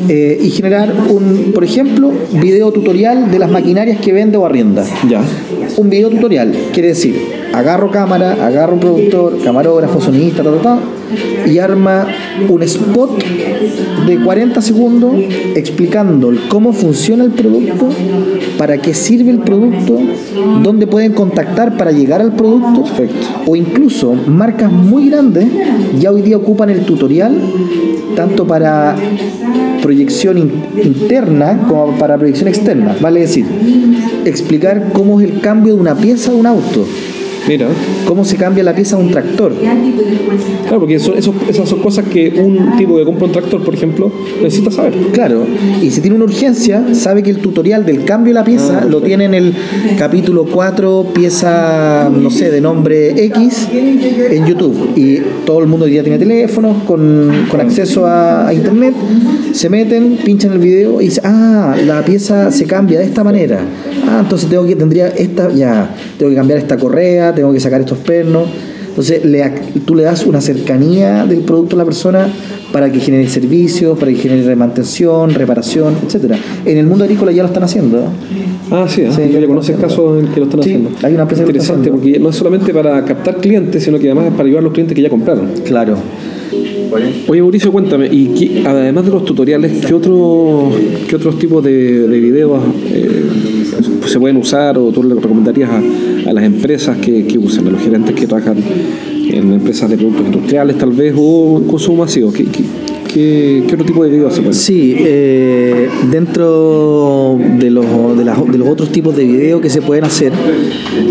[0.09, 4.83] eh, y generar un, por ejemplo, video tutorial de las maquinarias que vende o arrienda.
[5.07, 5.21] Ya.
[5.77, 7.15] Un video tutorial quiere decir,
[7.53, 10.79] agarro cámara, agarro un productor, camarógrafo, sonista, ta, ta, ta,
[11.47, 12.07] y arma
[12.49, 13.11] un spot
[14.07, 15.13] de 40 segundos
[15.55, 17.89] explicando cómo funciona el producto,
[18.57, 19.97] para qué sirve el producto,
[20.63, 22.83] dónde pueden contactar para llegar al producto,
[23.45, 25.47] o incluso marcas muy grandes
[25.99, 27.35] ya hoy día ocupan el tutorial
[28.15, 28.95] tanto para
[29.81, 30.51] proyección in-
[30.83, 32.95] interna como para proyección externa.
[32.99, 33.45] Vale decir,
[34.25, 36.85] explicar cómo es el cambio de una pieza de un auto,
[37.47, 37.67] Mira.
[38.07, 39.53] cómo se cambia la pieza de un tractor.
[40.63, 43.73] Claro, porque eso- eso- esas son cosas que un tipo que compra un tractor, por
[43.73, 44.93] ejemplo, necesita saber.
[45.11, 45.45] Claro,
[45.81, 49.01] y si tiene una urgencia, sabe que el tutorial del cambio de la pieza lo
[49.01, 49.53] tiene en el
[49.97, 54.91] capítulo 4, pieza, no sé, de nombre X, en YouTube.
[54.95, 58.93] Y todo el mundo hoy día tiene teléfonos con, con acceso a, a internet,
[59.53, 63.59] se meten, pinchan el video y dicen, ah, la pieza se cambia de esta manera.
[64.07, 67.81] Ah, entonces tengo que, tendría esta, ya, tengo que cambiar esta correa, tengo que sacar
[67.81, 68.43] estos pernos.
[68.89, 69.41] Entonces le,
[69.85, 72.27] tú le das una cercanía del producto a la persona
[72.73, 76.37] para que genere servicios, para que genere mantención, reparación, etcétera.
[76.65, 78.03] En el mundo agrícola ya lo están haciendo.
[78.69, 79.09] Ah, sí, ¿eh?
[79.15, 80.89] Sí, Yo ya lo conoces casos en que lo están Sí, haciendo.
[81.03, 83.97] hay una empresa que lo está Interesante, porque no es solamente para captar clientes, sino
[83.97, 85.47] que además es para ayudar a los clientes que ya compraron.
[85.65, 85.95] Claro.
[87.27, 90.71] Oye, Mauricio, cuéntame, y qué- además de los tutoriales, ¿qué, otro,
[91.07, 92.61] qué otros tipos de, de videos
[92.91, 93.23] eh,
[94.05, 97.71] se pueden usar o tú le recomendarías a, a las empresas que, que usen, a
[97.71, 98.57] los gerentes que trabajan
[99.29, 102.33] en empresas de productos industriales tal vez o en consumo masivo?
[102.33, 102.63] ¿Qué, qué,
[103.13, 108.51] qué- qué otro tipo de videos se pueden Sí, eh, dentro de los, de, las-
[108.51, 110.33] de los otros tipos de videos que se pueden hacer,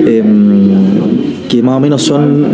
[0.07, 1.10] em,
[1.63, 2.47] más o menos son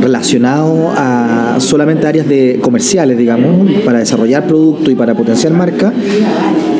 [0.00, 5.92] relacionados a solamente áreas de comerciales, digamos, para desarrollar producto y para potenciar marca,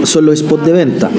[0.05, 1.11] son los spots de venta.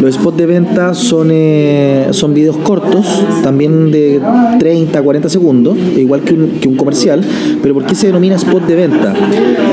[0.00, 4.20] Los spots de venta son, eh, son videos cortos, también de
[4.58, 7.22] 30, 40 segundos, igual que un, que un comercial,
[7.62, 9.14] pero ¿por qué se denomina spot de venta?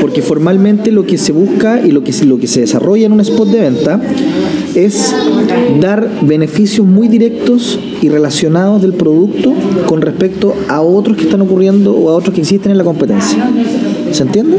[0.01, 3.21] Porque formalmente lo que se busca y lo que, lo que se desarrolla en un
[3.21, 4.01] spot de venta
[4.85, 5.15] es
[5.79, 9.53] dar beneficios muy directos y relacionados del producto
[9.85, 13.49] con respecto a otros que están ocurriendo o a otros que existen en la competencia.
[14.12, 14.58] ¿Se entiende?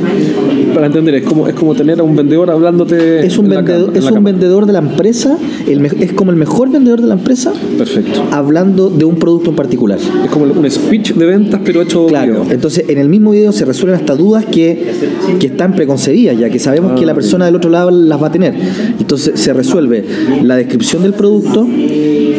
[0.74, 3.26] Para entender, es como, es como tener a un vendedor hablándote.
[3.26, 5.36] Es un, en la vendedor, en es la un vendedor de la empresa,
[5.66, 8.24] el es como el mejor vendedor de la empresa Perfecto.
[8.30, 9.98] hablando de un producto en particular.
[9.98, 12.06] Es como un speech de ventas, pero hecho.
[12.06, 12.52] Claro, video.
[12.52, 14.92] entonces en el mismo video se resuelven hasta dudas que,
[15.38, 18.32] que están preconcebidas, ya que sabemos que la persona del otro lado las va a
[18.32, 18.54] tener.
[18.98, 20.04] Entonces se resuelve
[20.42, 21.66] la descripción del producto,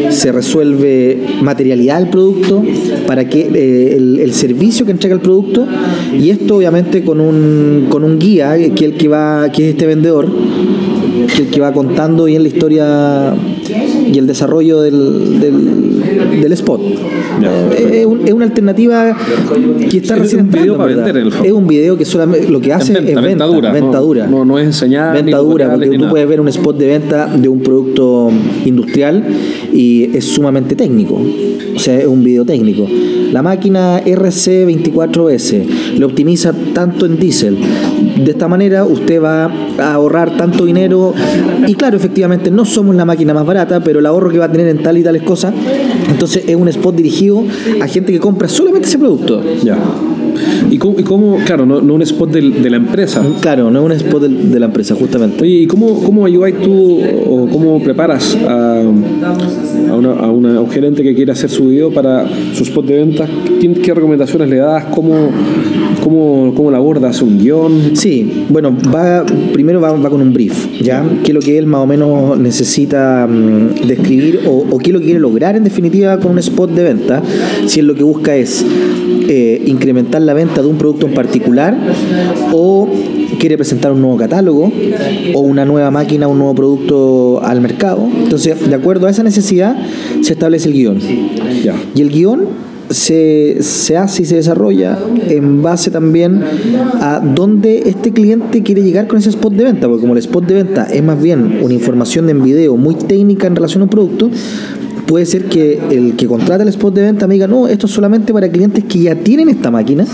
[0.10, 2.64] se resuelve materialidad del producto,
[3.12, 5.68] para que eh, el, servicio que entrega el producto,
[6.18, 9.86] y esto obviamente con un, con un guía, que el que va, que es este
[9.86, 10.30] vendedor,
[11.36, 13.34] que el que va contando bien la historia
[14.10, 15.42] y el desarrollo del,
[16.42, 16.82] del spot.
[16.82, 19.16] Eh, es, un- es una alternativa
[19.90, 21.06] que está Es recién un video entrando, para ¿verdad?
[21.06, 21.48] vender, en el fondo.
[21.48, 24.28] Es un video que solamente lo que hace es venta, venta dura, venta no- dura.
[24.28, 26.12] no- no es enseñar ni Venta dura, tutoriales porque tú nada.
[26.12, 28.30] puedes ver un spot de venta de un producto
[28.66, 29.24] industrial
[29.74, 31.22] y es sumamente técnico.
[31.76, 32.88] O sea, es un video técnico.
[33.32, 37.58] La máquina RC24S lo optimiza tanto en diésel.
[38.24, 39.46] De esta manera usted va
[39.80, 41.14] a ahorrar tanto dinero
[41.68, 44.52] y claro, efectivamente no somos la máquina más barata, pero el ahorro que va a
[44.52, 45.54] tener en tal y tales cosas,
[46.10, 47.44] entonces es un spot dirigido
[47.82, 49.42] a gente que compra solamente ese producto.
[49.64, 49.78] Ya.
[50.70, 53.24] ¿Y cómo, y cómo- claro, no, no un spot del- de la empresa?
[53.42, 55.44] Claro, no es un spot del- de, la empresa, justamente.
[55.44, 60.62] Oye, ¿y cómo, cómo ayudáis tú o cómo preparas a, a, una- a una- a
[60.62, 63.30] un gerente que quiere hacer su video para su spot de ventas?
[63.60, 64.86] ¿Qué, qué recomendaciones le das?
[64.86, 65.30] ¿Cómo,
[66.04, 67.22] cómo, cómo la abordas?
[67.22, 67.92] ¿Un guion?
[67.96, 71.04] Sí, bueno, va primero va, va con un brief, ¿ya?
[71.24, 74.94] ¿Qué es lo que él más o menos necesita mm, describir o, o qué es
[74.94, 77.22] lo que quiere lograr en definitiva con un spot de venta?
[77.66, 78.66] Si él lo que busca es
[79.28, 81.78] eh, incrementar la venta de un producto en particular
[82.52, 82.88] o
[83.40, 84.72] quiere presentar un nuevo catálogo
[85.34, 88.08] o una nueva máquina, un nuevo producto al mercado.
[88.24, 89.76] Entonces, de acuerdo a esa necesidad,
[90.22, 91.00] se establece el guion.
[91.64, 91.76] Ya.
[91.96, 92.42] Y el guion
[92.92, 94.98] se, se hace y se desarrolla
[95.30, 96.44] en base también
[97.00, 100.46] a dónde este cliente quiere llegar con ese spot de venta, porque como el spot
[100.46, 103.90] de venta es más bien una información en video muy técnica en relación a un
[103.90, 104.30] producto,
[105.06, 107.92] puede ser que el que contrata el spot de venta me diga, no, esto es
[107.92, 110.06] solamente para clientes que ya tienen esta máquina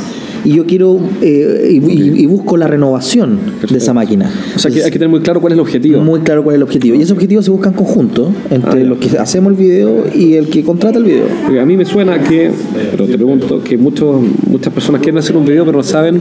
[0.45, 3.37] y yo quiero eh, y, y- y busco la renovación
[3.69, 4.31] de esa máquina.
[4.55, 6.01] O sea, que hay que tener muy claro cuál es el objetivo.
[6.01, 6.95] Muy claro cuál es el objetivo.
[6.95, 10.35] Y ese objetivo se busca en conjunto entre Ah, los que hacemos el video y
[10.35, 11.25] el que contrata el video.
[11.43, 12.51] Porque a mí me suena que,
[12.91, 16.19] pero te pregunto, que muchos, muchas personas quieren hacer un video pero no saben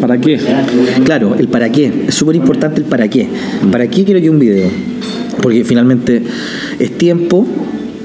[0.00, 0.38] para qué.
[1.04, 1.92] Claro, el para qué.
[2.08, 3.26] Es súper importante el para qué.
[3.70, 4.68] ¿Para qué quiero yo un video?
[5.42, 6.22] Porque finalmente
[6.78, 7.46] es tiempo,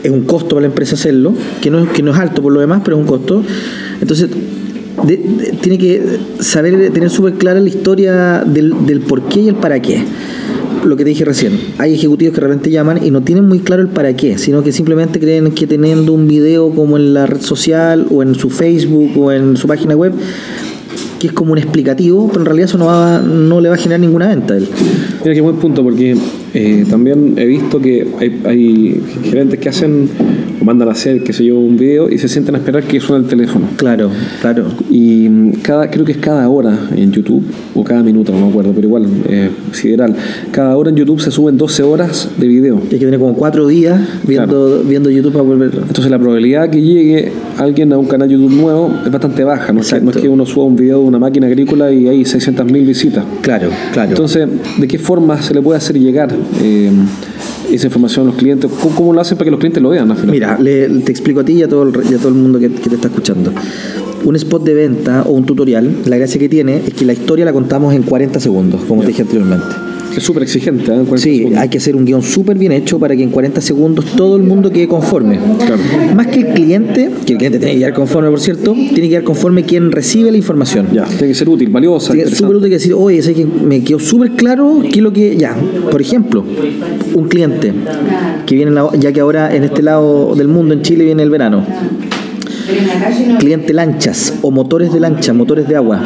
[0.04, 2.52] es un costo para la empresa hacerlo, que no es, que no es alto por
[2.52, 3.44] lo demás, pero es un costo.
[4.02, 4.30] Entonces,
[5.06, 5.18] de-
[5.62, 6.02] tiene que
[6.40, 10.04] saber, tener súper clara la historia del, del por qué y el para qué.
[10.84, 13.60] Lo que te dije recién, hay ejecutivos que de repente llaman y no tienen muy
[13.60, 17.28] claro el para qué, sino que simplemente creen que teniendo un video como en la
[17.28, 20.14] red social o en su Facebook o en su página web,
[21.20, 23.78] que es como un explicativo, pero en realidad eso no, va, no le va a
[23.78, 24.68] generar ninguna venta a él.
[25.24, 26.18] Mira qué buen punto, porque
[26.54, 30.10] eh, también he visto que hay, hay gerentes que hacen
[30.62, 33.00] o mandan a hacer, qué sé yo, un video y se sienten a esperar que
[33.00, 33.68] suene el teléfono.
[33.78, 34.12] Claro,
[34.42, 34.66] claro.
[34.90, 38.50] Y mm, cada, creo que es cada hora en YouTube, o cada minuto, no me
[38.50, 40.16] acuerdo, pero igual, eh, sideral.
[40.52, 42.78] Cada hora en YouTube se suben 12 horas de video.
[42.78, 45.72] Hay que tener como cuatro días viendo, viendo YouTube para volver.
[45.74, 49.74] Entonces la probabilidad que llegue alguien a un canal YouTube nuevo es bastante baja.
[49.74, 52.08] No, es que, no es que uno suba un video de una máquina agrícola y
[52.08, 53.24] hay 600.000 visitas.
[53.42, 54.10] Claro, claro.
[54.10, 56.30] Entonces, ¿de qué forma se le puede hacer llegar
[56.62, 56.92] eh,
[57.72, 58.70] esa información a los clientes?
[58.82, 60.10] ¿Cómo, cómo lo hacen para que los clientes lo vean?
[60.12, 60.32] al final?
[60.32, 62.60] Mira, le- te explico a ti y a todo el, y a todo el mundo
[62.60, 63.52] que, que te está escuchando.
[64.24, 67.44] Un spot de venta o un tutorial, la gracia que tiene es que la historia
[67.46, 69.66] la contamos en 40 segundos, como te dije anteriormente.
[70.16, 70.92] Es súper exigente.
[70.92, 70.96] ¿eh?
[70.96, 71.62] En 40 Sí, segundos.
[71.62, 74.44] hay que hacer un guion súper bien hecho para que en 40 segundos todo el
[74.44, 75.40] mundo quede conforme.
[75.66, 75.82] Claro.
[76.16, 79.10] Más que el cliente, que el cliente tiene que quedar conforme, por cierto, tiene que
[79.10, 80.88] quedar conforme quien recibe la información.
[80.94, 82.14] Ya, tiene que ser útil, valiosa.
[82.14, 85.36] Tiene- súper útil que decir, oye, que me quedó súper claro qué es lo que.
[85.38, 85.56] Ya,
[85.90, 86.44] por ejemplo,
[87.14, 87.72] un cliente
[88.46, 91.66] que viene, ya que ahora en este lado del mundo, en Chile, viene el verano.
[93.40, 96.02] Cliente lanchas o motores de lancha, motores de agua.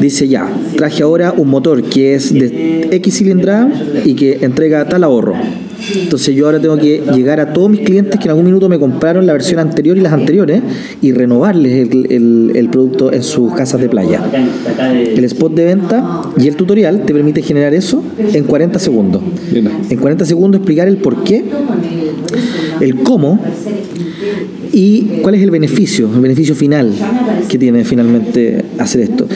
[0.00, 3.70] Dice ya, traje ahora un motor que es de X cilindrada
[4.04, 5.34] y que entrega tal ahorro.
[5.94, 8.78] Entonces yo ahora tengo que llegar a todos mis clientes que en algún minuto me
[8.78, 10.60] compraron la versión anterior y las anteriores
[11.00, 14.20] y renovarles el, el- el producto en sus casas de playa.
[15.16, 18.02] El spot de venta y el tutorial te permite generar eso
[18.34, 19.22] en 40 segundos.
[19.88, 21.44] En 40 segundos explicar el por qué,
[22.80, 23.38] el cómo
[24.72, 26.92] y cuál es el beneficio, el beneficio final
[27.48, 29.26] que tiene finalmente hacer esto.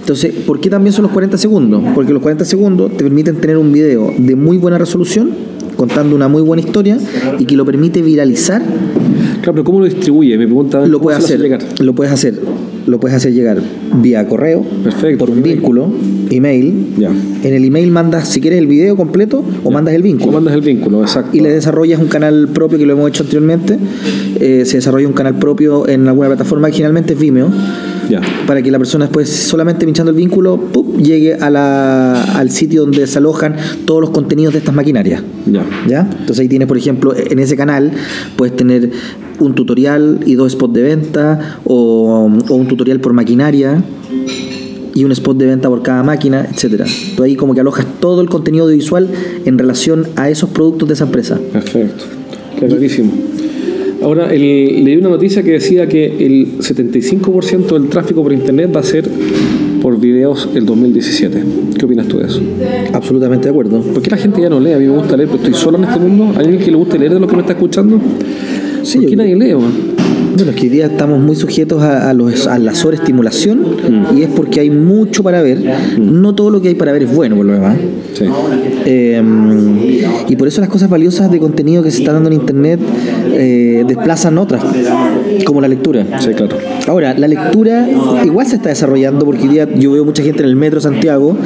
[0.00, 1.82] Entonces, ¿por qué también son los 40 segundos?
[1.94, 5.30] Porque los 40 segundos te permiten tener un video de muy buena resolución,
[5.76, 6.98] contando una muy buena historia
[7.38, 8.62] y que lo permite viralizar
[9.42, 10.36] Claro, pero ¿cómo lo distribuye?
[10.36, 10.90] Me preguntan.
[10.90, 12.40] lo ¿cómo puedes hacer, lo puedes hacer,
[12.86, 13.62] lo puedes hacer llegar
[14.02, 15.18] vía correo, Perfecto.
[15.18, 15.88] por un vínculo,
[16.32, 16.94] email.
[16.98, 17.10] Ya.
[17.10, 20.32] En el email mandas si quieres el video completo o mandas el ¿Cómo vínculo.
[20.32, 21.02] mandas el vínculo?
[21.02, 21.36] Exacto.
[21.36, 23.78] Y le desarrollas un canal propio que lo hemos hecho anteriormente.
[24.40, 27.50] Eh, se desarrolla un canal propio en alguna plataforma que generalmente es Vimeo.
[28.08, 28.20] Ya.
[28.46, 30.96] Para que la persona después, solamente pinchando el vínculo, ¡pup!
[30.98, 35.22] llegue a la, al sitio donde se alojan todos los contenidos de estas maquinarias.
[35.46, 35.64] Ya.
[35.86, 36.00] ¿Ya?
[36.10, 37.92] Entonces ahí tienes, por ejemplo, en ese canal
[38.36, 38.90] puedes tener
[39.40, 43.82] un tutorial y dos spots de venta o, o un tutorial por maquinaria
[44.98, 46.84] y un spot de venta por cada máquina, etcétera.
[47.16, 49.08] Tú ahí como que alojas todo el contenido audiovisual
[49.44, 51.38] en relación a esos productos de esa empresa.
[51.52, 52.04] Perfecto.
[52.58, 53.12] Clarísimo.
[54.02, 54.40] Ahora, el,
[54.84, 59.08] leí una noticia que decía que el 75% del tráfico por internet va a ser
[59.80, 61.42] por videos el 2017.
[61.78, 62.40] ¿Qué opinas tú de eso?
[62.92, 63.80] Absolutamente de acuerdo.
[63.80, 64.72] ¿Por qué la gente ya no lee?
[64.72, 66.32] A mí me gusta leer, pero estoy solo en este mundo.
[66.36, 68.00] ¿Hay alguien que le guste leer de lo que me está escuchando?
[68.82, 69.54] Sí, ¿Por qué nadie lee?
[69.54, 69.72] man?
[70.38, 73.60] Bueno, es que hoy día estamos muy sujetos a, a los, a la sobreestimulación
[74.16, 75.58] y es porque hay mucho para ver.
[75.98, 77.76] No todo lo que hay para ver es bueno, por lo demás.
[78.14, 78.24] Sí.
[78.86, 79.20] Eh,
[80.28, 82.78] y por eso las cosas valiosas de contenido que se están dando en Internet
[83.32, 84.62] eh, desplazan otras,
[85.44, 86.04] como la lectura.
[86.20, 86.56] Sí, claro.
[86.86, 87.88] Ahora, la lectura
[88.24, 91.36] igual se está desarrollando porque hoy día yo veo mucha gente en el metro Santiago,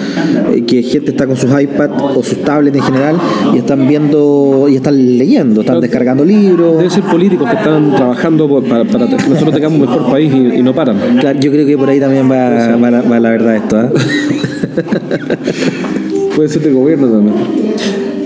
[0.54, 3.16] eh, que gente está con sus iPads o sus tablets en general
[3.54, 6.76] y están viendo y están leyendo, están descargando libros.
[6.78, 10.32] Debe ser políticos que están trabajando por- para, para que nosotros tengamos un mejor país
[10.34, 10.96] y, y no paran.
[11.20, 13.76] Claro, yo creo que por ahí también va, va la, va la verdad esto.
[13.78, 13.90] ¿ah?
[16.36, 17.34] Puede ser del gobierno también.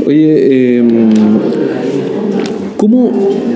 [0.06, 0.84] Oye, eh,
[2.76, 3.10] ¿cómo,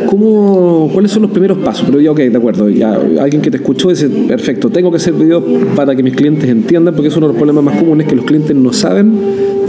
[0.08, 1.84] cómo, ¿cuáles son los primeros pasos?
[1.86, 2.68] Pero ya, ok, de acuerdo.
[2.68, 5.44] Ya, alguien que te escuchó dice, perfecto, tengo que hacer videos
[5.76, 8.24] para que mis clientes entiendan, porque es uno de los problemas más comunes que los
[8.24, 9.12] clientes no saben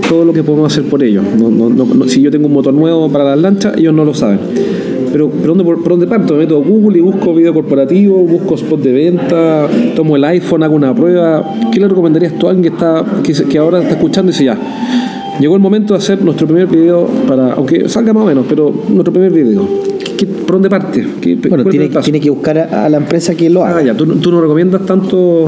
[0.10, 1.24] todo lo que podemos hacer por ellos.
[1.38, 4.04] No, no, no- no- si yo tengo un motor nuevo para las lanchas, ellos no
[4.04, 4.39] lo saben.
[5.12, 6.34] Pero ¿por dónde, por, dónde parto?
[6.34, 10.63] Me meto a Google y busco video corporativo, busco spot de venta, tomo el iPhone,
[10.63, 11.43] hago una prueba.
[11.71, 14.45] ¿Qué le recomendarías tú a alguien que, está, que, que ahora está escuchando y dice
[14.45, 14.58] ya?
[15.39, 18.74] Llegó el momento de hacer nuestro primer video para, aunque salga más o menos, pero
[18.89, 19.67] nuestro primer video.
[20.22, 21.06] ¿Qué- qué- ¿Por dónde parte?
[21.20, 23.78] ¿Qué- Bueno, cuál es tiene, que buscar a, a la empresa que lo haga.
[23.80, 25.46] Ah, ya, tú, tú no recomiendas tanto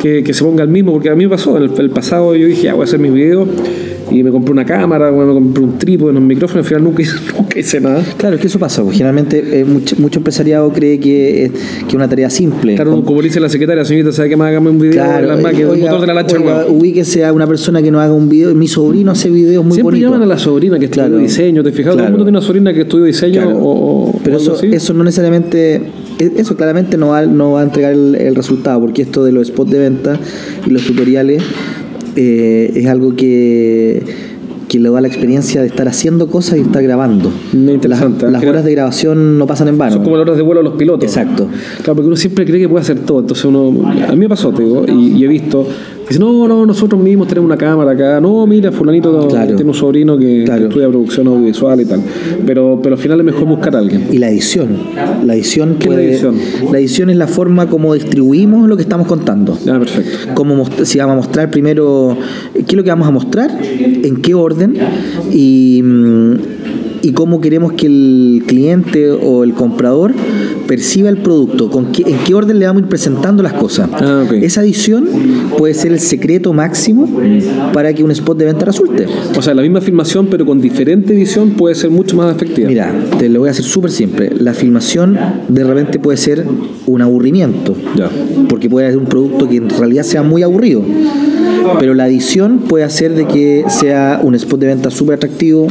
[0.00, 2.34] que, que se ponga el mismo, porque a mí me pasó, en el, el pasado
[2.36, 3.48] yo dije, ya voy a hacer mis videos
[4.10, 7.14] y me compré una cámara, me compré un trípode, unos micrófonos, al final nunca hice,
[7.38, 8.02] nunca hice nada.
[8.16, 8.82] Claro, es que eso pasa.
[8.82, 12.74] pues, Generalmente eh, mucho, mucho empresariado cree que es que es una tarea simple.
[12.74, 15.56] Claro, como le dice la secretaria, señorita, ¿sabe que me hágame un video Claro, máquinas,
[15.58, 18.28] del oiga, motor de la lancha oiga, ubíquese a una persona que no haga un
[18.28, 18.52] video.
[18.54, 20.10] Mi sobrino hace videos muy Siempre bonitos.
[20.10, 21.22] llaman a la sobrina que estudió Claro.
[21.22, 21.92] diseño, ¿te fijas?
[21.92, 22.10] Todo el Claro.
[22.12, 23.58] mundo tiene una sobrina que estudió diseño Claro.
[23.62, 24.68] o- Pero eso, así.
[24.72, 25.76] eso no necesariamente,
[26.18, 29.32] e- eso claramente no va, no va a entregar el, el resultado, porque esto de
[29.32, 30.18] los spots de venta
[30.66, 31.42] y los tutoriales
[32.16, 34.02] eh, es algo que,
[34.68, 37.30] que le da la experiencia de estar haciendo cosas y estar grabando.
[37.52, 39.94] Interesante, Las, las horas de grabación no pasan en vano.
[39.94, 41.04] Son como las horas de vuelo a los pilotos.
[41.04, 41.48] Exacto.
[41.78, 43.20] Claro, porque uno siempre cree que puede hacer todo.
[43.20, 45.66] Entonces uno, a mí me pasó, te digo, y, y he visto,
[46.10, 48.20] dice, no, no, nosotros mismos tenemos una cámara acá.
[48.20, 49.56] No, mira, fulanito Claro.
[49.56, 50.60] tiene un sobrino que, Claro.
[50.62, 52.00] que estudia producción audiovisual y tal.
[52.44, 54.06] Pero, pero al final es mejor buscar a alguien.
[54.12, 54.68] Y la edición.
[55.24, 56.36] La edición ¿Qué la edición?
[56.72, 59.56] la edición es la forma como distribuimos lo que estamos contando.
[59.68, 60.10] Ah, perfecto.
[60.34, 62.16] Cómo most- si vamos a mostrar primero
[62.54, 64.74] qué es lo que vamos a mostrar, en qué orden
[65.32, 66.34] y, mm,
[67.02, 70.12] y cómo queremos que el cliente o el comprador
[70.66, 73.88] perciba el producto, con qué, en qué orden le vamos a ir presentando las cosas.
[73.92, 74.34] Ah, ok.
[74.34, 75.08] Esa edición
[75.58, 77.08] puede ser el secreto máximo
[77.72, 79.06] para que un spot de venta resulte.
[79.36, 82.68] O sea, la misma filmación, pero con diferente edición, puede ser mucho más efectiva.
[82.68, 84.30] Mira, te lo voy a hacer súper simple.
[84.38, 86.44] La filmación de repente puede ser
[86.86, 87.74] un aburrimiento.
[87.96, 88.08] Ya.
[88.48, 90.82] Porque puede ser un producto que en realidad sea muy aburrido.
[91.78, 95.66] Pero la edición puede hacer de que sea un spot de venta súper atractivo,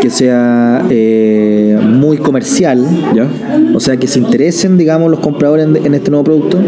[0.00, 2.84] que sea eh, muy comercial,
[3.14, 3.26] Ya.
[3.74, 6.58] o sea, que se interesen, digamos, los compradores en, en este nuevo producto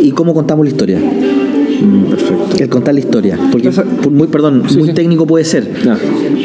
[0.00, 0.98] y cómo contamos la historia.
[0.98, 2.56] Mm, perfecto.
[2.62, 3.38] El contar la historia.
[3.50, 3.70] Porque,
[4.10, 4.94] muy, perdón, Sí, muy sí.
[4.94, 5.68] técnico puede ser.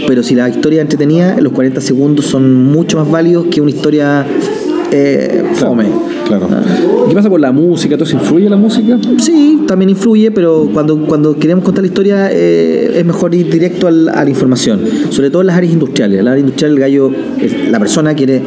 [0.07, 3.69] Pero si la historia es entretenida, los 40 segundos son mucho más válidos que una
[3.69, 4.25] historia
[4.91, 5.85] eh, fome.
[6.27, 6.47] Claro.
[7.07, 7.97] ¿Qué pasa con la música?
[7.97, 8.97] ¿Todo influye la música?
[9.17, 13.87] Sí, también influye, pero cuando, cuando queremos contar la historia eh, es mejor ir directo
[13.87, 16.19] al- a la información, sobre todo en las áreas industriales.
[16.19, 17.11] En la área industrial el gallo,
[17.71, 18.41] la persona quiere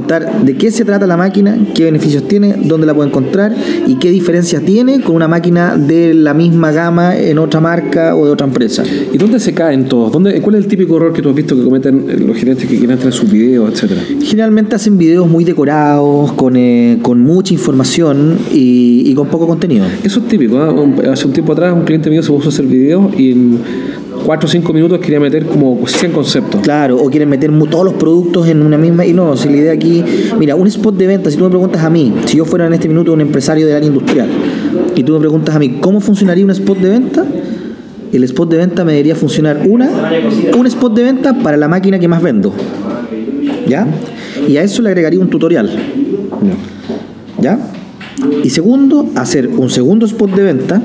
[0.00, 3.54] contar de qué se trata la máquina, qué beneficios tiene, dónde la puede encontrar
[3.86, 8.26] y qué diferencias tiene con una máquina de la misma gama en otra marca o
[8.26, 8.84] de otra empresa.
[9.12, 10.12] ¿Y dónde se caen todos?
[10.12, 12.68] ¿Dónde, ¿Cuál es el típico error que tú has visto que cometen eh, los gerentes
[12.68, 14.02] que quieren tener sus videos, etcétera?
[14.22, 19.86] Generalmente hacen videos muy decorados, con, eh, con mucha información y, y con poco contenido.
[20.04, 20.58] Eso es típico.
[20.58, 20.74] ¿ah?
[21.10, 23.58] Hace un tiempo atrás un cliente mío se puso a hacer videos y en
[24.26, 26.60] 4 o 5 minutos quería meter como 100 conceptos.
[26.60, 29.06] Claro, o quieren meter todos los productos en una misma.
[29.06, 30.04] Y no, si la idea aquí.
[30.36, 32.72] Mira, un spot de venta, si tú me preguntas a mí, si yo fuera en
[32.72, 34.28] este minuto un empresario del área industrial,
[34.96, 37.24] y tú me preguntas a mí, ¿cómo funcionaría un spot de venta?
[38.12, 39.88] El spot de venta me debería funcionar una,
[40.58, 42.52] un spot de venta para la máquina que más vendo.
[43.68, 43.86] ¿Ya?
[44.48, 45.70] Y a eso le agregaría un tutorial.
[47.40, 47.60] ¿Ya?
[48.42, 50.82] Y segundo, hacer un segundo spot de venta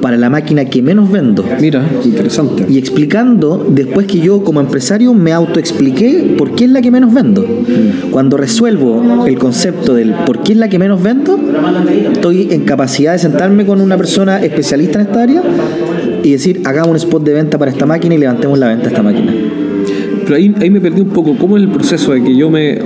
[0.00, 1.44] para la máquina que menos vendo.
[1.60, 2.66] Mira, interesante.
[2.68, 7.12] Y explicando, después que yo como empresario me autoexpliqué por qué es la que menos
[7.12, 7.44] vendo.
[8.10, 11.38] Cuando resuelvo el concepto del por qué es la que menos vendo,
[12.12, 15.42] estoy en capacidad de sentarme con una persona especialista en esta área
[16.22, 18.88] y decir, hagamos un spot de venta para esta máquina y levantemos la venta de
[18.88, 19.32] esta máquina.
[20.24, 21.36] Pero ahí, ahí me perdí un poco.
[21.36, 22.78] ¿Cómo es el proceso de que yo me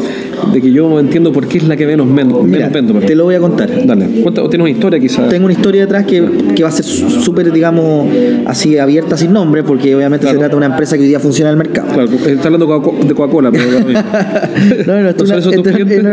[0.53, 3.07] de que yo entiendo por qué es la que menos, menos, Mira, menos vendo.
[3.07, 3.69] te lo voy a contar.
[3.87, 5.29] Dale, cuenta, o tienes una historia quizás.
[5.29, 6.23] Tengo una historia detrás que,
[6.55, 8.07] que va a ser súper, digamos,
[8.47, 10.37] así abierta sin nombre, porque obviamente Claro.
[10.37, 11.89] se trata de una empresa que hoy día funciona en el mercado.
[11.93, 12.67] Claro, está hablando
[13.07, 13.65] de Coca-Cola, pero.
[14.87, 15.97] No, no, esto ¿No son es Otro cliente.
[15.99, 16.05] es.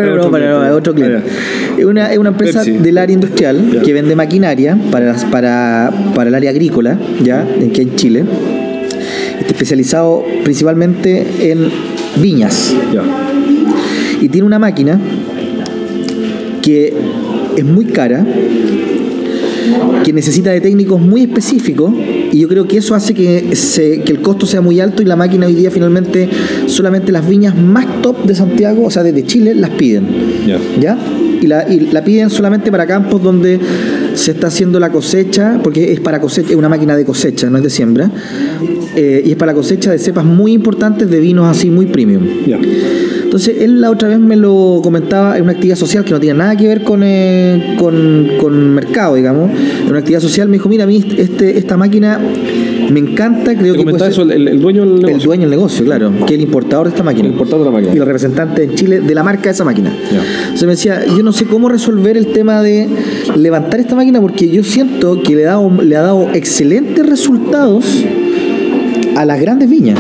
[1.79, 2.77] Ah, una, es una empresa Pepsi.
[2.79, 7.81] del área industrial que vende maquinaria para, las- para, para el área agrícola, ya, aquí
[7.81, 8.25] en Chile,
[9.39, 11.69] Está especializado principalmente en
[12.17, 12.73] viñas.
[12.93, 13.01] Ya.
[14.21, 14.99] Y tiene una máquina
[16.61, 16.93] que
[17.57, 18.25] es muy cara,
[20.03, 21.91] que necesita de técnicos muy específicos
[22.31, 25.05] y yo creo que eso hace que, se- que el costo sea muy alto y
[25.05, 26.29] la máquina hoy día finalmente
[26.67, 30.05] solamente las viñas más top de Santiago, o sea, desde Chile, las piden.
[30.47, 30.57] Ya.
[30.79, 30.97] ¿Ya?
[31.41, 33.59] Y la, y la piden solamente para campos donde
[34.13, 37.57] se está haciendo la cosecha, porque es para cosecha, es una máquina de cosecha, no
[37.57, 38.11] es de siembra,
[38.95, 42.23] eh, y es para la cosecha de cepas muy importantes de vinos así muy premium.
[43.23, 46.37] Entonces, él la otra vez me lo comentaba en una actividad social que no tiene
[46.37, 49.49] nada que ver con, eh, con, con mercado, digamos.
[49.83, 52.19] En una actividad social me dijo, mira, a mí este, esta máquina
[52.91, 55.27] me encanta, creo ¿Te que puede eso ser el, el dueño del el negocio?
[55.27, 57.27] dueño del negocio, claro, que es el importador de esta máquina.
[57.27, 57.93] El importador de la máquina.
[57.95, 59.95] Y el representante en Chile de la marca de esa máquina.
[60.11, 60.21] Ya.
[60.43, 62.89] Entonces me decía, yo no sé cómo resolver el tema de
[63.35, 65.57] levantar esta máquina porque yo siento que le, ha
[66.01, 67.85] dado, excelentes resultados
[69.15, 69.99] a las grandes viñas.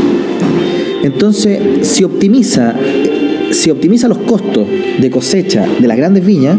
[1.03, 2.73] Entonces, si optimiza,
[3.51, 4.67] si optimiza los costos
[4.99, 6.57] de cosecha de las grandes viñas,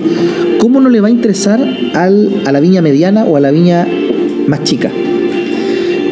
[0.59, 1.61] ¿cómo no le va a interesar
[1.95, 3.87] al- a la viña mediana o a la viña
[4.47, 4.91] más chica?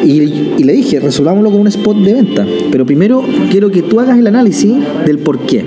[0.03, 0.21] Y,
[0.57, 2.45] y le dije, resolvámoslo con un spot de venta.
[2.71, 4.73] Pero primero quiero que tú hagas el análisis
[5.05, 5.63] del por qué.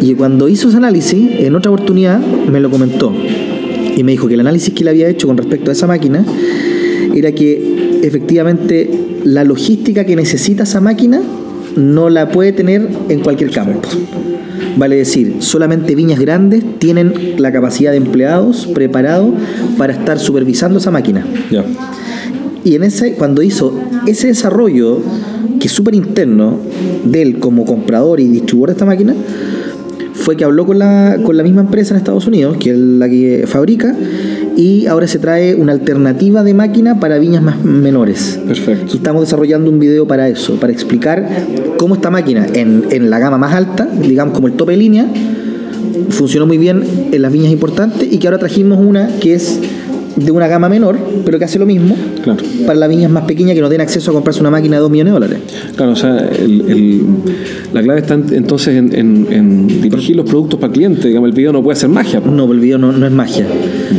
[0.00, 3.12] Y cuando hizo ese análisis, en otra oportunidad me lo comentó.
[3.96, 6.24] Y me dijo que el análisis que él había hecho con respecto a esa máquina
[7.14, 8.90] era que efectivamente
[9.24, 11.20] la logística que necesita esa máquina
[11.76, 13.88] no la puede tener en cualquier campo.
[14.76, 19.32] Vale decir, solamente viñas grandes tienen la capacidad de empleados preparados
[19.78, 21.26] para estar supervisando esa máquina.
[21.50, 21.64] Ya.
[22.64, 23.72] Y en ese, cuando hizo
[24.06, 25.00] ese desarrollo,
[25.58, 26.58] que es súper interno,
[27.04, 29.14] de él como comprador y distribuidor de esta máquina,
[30.26, 33.08] fue que habló con la, con la misma empresa en Estados Unidos, que es la
[33.08, 33.94] que fabrica,
[34.56, 38.40] y ahora se trae una alternativa de máquina para viñas más menores.
[38.44, 38.94] Perfecto.
[38.94, 41.28] Y estamos desarrollando un video para eso, para explicar
[41.78, 45.06] cómo esta máquina en, en la gama más alta, digamos como el tope de línea,
[46.08, 49.60] funcionó muy bien en las viñas importantes y que ahora trajimos una que es
[50.16, 51.94] de una gama menor, pero que hace lo mismo
[52.26, 52.42] Claro.
[52.66, 54.90] para las viñas más pequeñas que no tienen acceso a comprarse una máquina de 2
[54.90, 55.38] millones de dólares.
[55.76, 57.02] Claro, o sea, el- el-
[57.72, 61.06] la clave está en- entonces en, en- en dirigir los productos para el cliente.
[61.08, 62.20] Digamos, el video no puede hacer magia.
[62.20, 63.46] No, el video no, no es magia.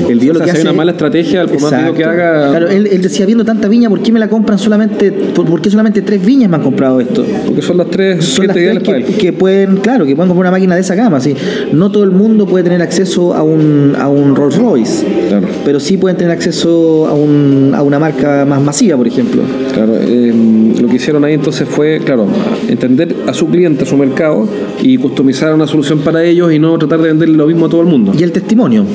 [0.09, 2.03] El video O lo que si hay hace una mala estrategia, por más video que
[2.03, 2.49] haga.
[2.49, 5.61] Claro, él, él decía, viendo tanta viña, ¿por qué me la compran solamente, por, por
[5.61, 7.23] qué solamente tres viñas me han comprado esto?
[7.45, 8.79] Porque son las tres son las tres
[9.17, 11.21] que, pueden, claro, que pueden comprar una máquina de esa gama.
[11.21, 11.33] ¿sí?
[11.71, 15.47] No todo el mundo puede tener acceso a un, a un Rolls Royce, Claro.
[15.63, 18.16] pero sí pueden tener acceso a, un, a una marca
[18.47, 19.41] más masiva, por ejemplo.
[19.73, 20.33] Claro, eh,
[20.81, 22.25] lo que hicieron ahí entonces fue, claro,
[22.67, 24.47] entender a su cliente, a su mercado
[24.81, 27.81] y customizar una solución para ellos y no tratar de venderle lo mismo a todo
[27.81, 28.11] el mundo.
[28.17, 28.85] Y el testimonio,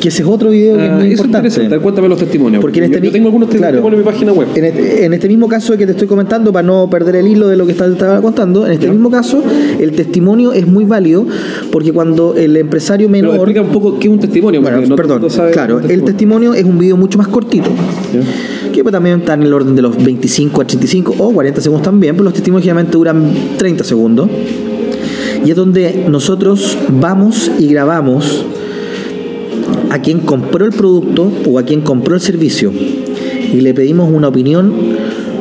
[0.00, 1.48] que ese es otro video que es Ah, muy eso es importante.
[1.48, 1.82] interesante.
[1.82, 2.60] Cuéntame los testimonios.
[2.60, 3.66] Porque en este yo, yo tengo algunos claro.
[3.72, 4.48] testimonios en mi página web.
[4.54, 7.48] En este, en este mismo caso que te estoy comentando, para no perder el hilo
[7.48, 9.42] de lo que estaba contando, en este mismo caso,
[9.80, 11.26] el testimonio es muy válido
[11.72, 13.34] porque cuando el empresario Pero menor.
[13.36, 14.62] explica un poco qué es un testimonio.
[14.62, 15.22] Bueno, no perdón,
[15.52, 17.70] claro, el testimonio es un video mucho más cortito,
[18.12, 18.20] ¿Ya?
[18.84, 22.14] Que también está en el orden de los 25 a 35 o 40 segundos también,
[22.14, 24.28] pero los testimonios generalmente duran 30 segundos.
[25.44, 28.44] Y es donde nosotros vamos y grabamos
[29.90, 34.28] a quien compró el producto o a quien compró el servicio y le pedimos una
[34.28, 34.72] opinión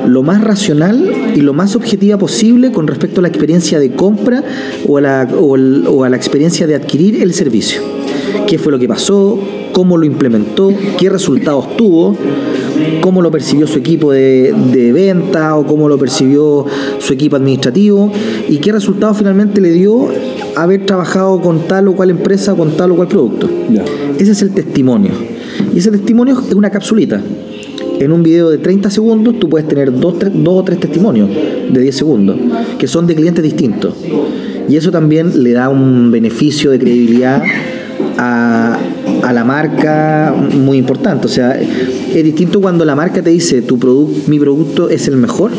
[0.07, 4.43] lo más racional y lo más objetiva posible con respecto a la experiencia de compra
[4.87, 7.81] o a la, o el- o a la experiencia de adquirir el servicio.
[8.45, 9.37] ¿Qué fue lo que pasó?
[9.73, 10.71] ¿Cómo lo implementó?
[10.97, 12.15] ¿Qué resultados tuvo?
[13.01, 16.65] ¿Cómo lo percibió su equipo de, de venta o cómo lo percibió
[16.99, 18.11] su equipo administrativo?
[18.49, 20.07] ¿Y qué resultado finalmente le dio
[20.55, 23.49] haber trabajado con tal o cual empresa, con tal o cual producto?
[24.19, 25.11] Ese es el testimonio.
[25.73, 27.21] Y ese testimonio es una capsulita.
[27.99, 31.29] En un video de 30 segundos tú puedes tener dos, tres- dos o tres testimonios
[31.71, 32.37] de 10 segundos,
[32.77, 33.93] que son de clientes distintos.
[34.69, 37.41] Y eso también le da un beneficio de credibilidad
[38.17, 38.77] a,
[39.27, 41.25] a la marca muy importante.
[41.27, 45.17] O sea, es distinto cuando la marca te dice tu produc- mi producto es el
[45.17, 45.51] mejor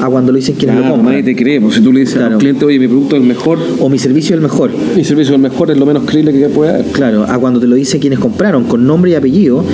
[0.00, 1.06] a cuando lo dicen quienes lo compran.
[1.06, 1.60] nadie te cree.
[1.60, 2.34] pues, si tú le dices Claro.
[2.34, 4.70] al cliente, oye, mi producto es el mejor, O mi servicio es el mejor.
[4.96, 6.84] mi servicio es el mejor, es lo menos creíble que puede haber.
[6.92, 9.64] Claro, a cuando te lo dicen quienes compraron con nombre y apellido,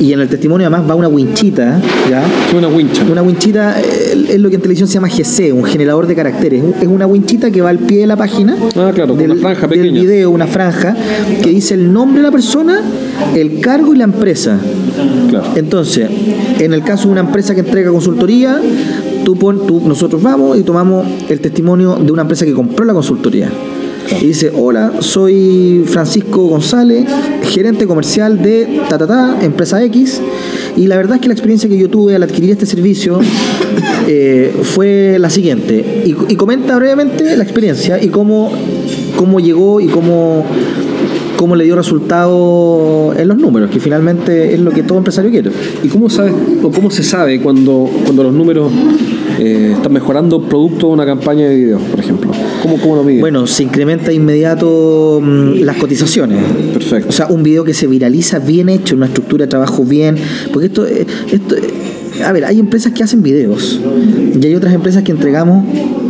[0.00, 2.24] y en el testimonio además va una winchita, ¿ya?
[2.56, 3.04] Una wincha.
[3.10, 6.62] Una winchita eh, es lo que en televisión se llama GC, un generador de caracteres.
[6.80, 9.66] Es una winchita que va al pie de la página Ah, claro, del, una franja
[9.66, 10.00] del pequeña.
[10.02, 10.96] video, una franja
[11.42, 12.80] que dice el nombre de la persona,
[13.34, 14.58] el cargo y la empresa.
[15.30, 15.46] Claro.
[15.56, 16.08] Entonces,
[16.58, 18.60] en el caso de una empresa que entrega consultoría,
[19.24, 22.94] tú pon, tú, nosotros vamos y tomamos el testimonio de una empresa que compró la
[22.94, 23.48] consultoría.
[24.20, 27.04] Y dice, hola, soy Francisco González,
[27.42, 30.20] gerente comercial de ta, ta, ta, empresa X.
[30.76, 33.20] Y la verdad es que la experiencia que yo tuve al adquirir este servicio
[34.08, 36.02] eh, fue la siguiente.
[36.04, 38.52] Y, y comenta brevemente la experiencia y cómo,
[39.16, 40.44] cómo llegó y cómo,
[41.38, 45.50] cómo le dio resultado en los números, que finalmente es lo que todo empresario quiere.
[45.84, 48.70] ¿Y cómo sabes o cómo se sabe cuando, cuando los números
[49.38, 52.32] eh, están mejorando producto de una campaña de video, por ejemplo?
[52.60, 53.20] ¿Cómo, cómo lo miden?
[53.20, 56.42] Bueno, se incrementa de inmediato mm, las cotizaciones.
[56.72, 57.08] Perfecto.
[57.08, 60.16] O sea, un video que se viraliza bien hecho, una estructura de trabajo bien.
[60.52, 61.54] Porque esto, eh, esto
[62.24, 63.80] a ver, hay empresas que hacen videos
[64.40, 65.64] y hay otras empresas que entregamos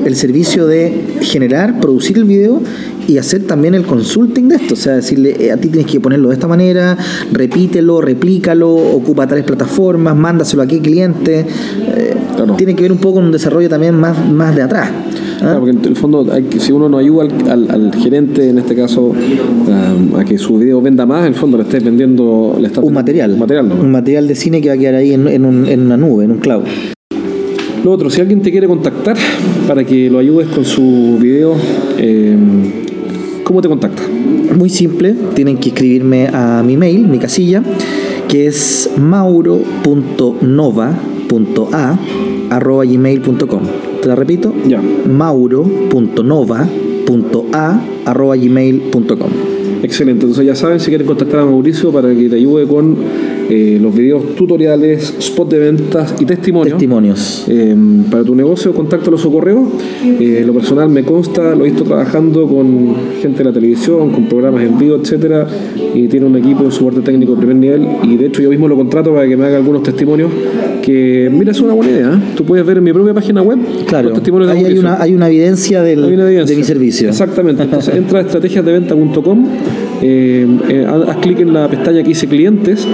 [0.05, 2.63] el servicio de generar, producir el video
[3.07, 4.75] y hacer también el consulting de esto.
[4.75, 6.97] O sea, decirle, eh, a ti tienes que ponerlo de esta manera,
[7.33, 11.47] repítelo, replícalo, ocupa tales plataformas, mándaselo a qué cliente.
[11.97, 12.55] Eh, Claro.
[12.55, 14.91] Tiene que ver un poco con un desarrollo también más, más de atrás.
[15.39, 15.41] ¿Ah?
[15.41, 18.49] Claro, porque en el fondo, hay que- si uno no ayuda al, al- al gerente,
[18.51, 21.83] en este caso, um, a que su video venda más, en el fondo le estés
[21.85, 23.33] vendiendo le estás un material.
[23.33, 23.75] Un material, ¿no?
[23.77, 26.25] Un material de cine que va a quedar ahí en, en un- en una nube,
[26.25, 26.63] en un cloud.
[27.85, 29.17] Lo otro, si alguien te quiere contactar
[29.67, 31.55] para que lo ayudes con su video,
[31.97, 32.37] eh,
[33.45, 34.03] ¿cómo te contacta?
[34.57, 37.63] Muy simple, tienen que escribirme a mi mail, mi casilla,
[38.27, 41.99] que es mauro.nova.a
[42.51, 43.63] arroba gmail.com.
[44.03, 44.81] Te la repito, Ya.
[44.81, 49.31] mauro.nova.a arroba gmail.com.
[49.83, 52.97] Excelente, entonces ya saben, si quieren contactar a Mauricio para que te ayude con
[53.49, 56.77] eh, los videos tutoriales, spot de ventas y testimonios.
[56.77, 57.45] Testimonios.
[57.49, 57.75] Eh,
[58.11, 59.67] para tu negocio, contáctalo a su correo.
[60.21, 64.27] Eh, lo personal me consta, lo he visto trabajando con gente de la televisión, con
[64.29, 65.47] programas en vivo, etcétera,
[65.95, 67.87] y tiene un equipo de soporte técnico de primer nivel.
[68.05, 70.31] Y de hecho, yo mismo lo contrato para que me haga algunos testimonios.
[70.83, 72.13] Que, mira, es una buena idea.
[72.15, 72.33] ¿eh?
[72.37, 74.81] Tú puedes ver en mi propia página web Claro, los testimonios de hay Mauricio.
[74.89, 76.55] una, hay una evidencia, del- Hay una evidencia.
[76.55, 77.09] de mi servicio.
[77.11, 77.63] Exactamente.
[77.65, 79.47] Entonces entra a estrategiasdeventa.com,
[80.03, 80.47] eh,
[80.89, 82.87] haz clic en la pestaña que dice clientes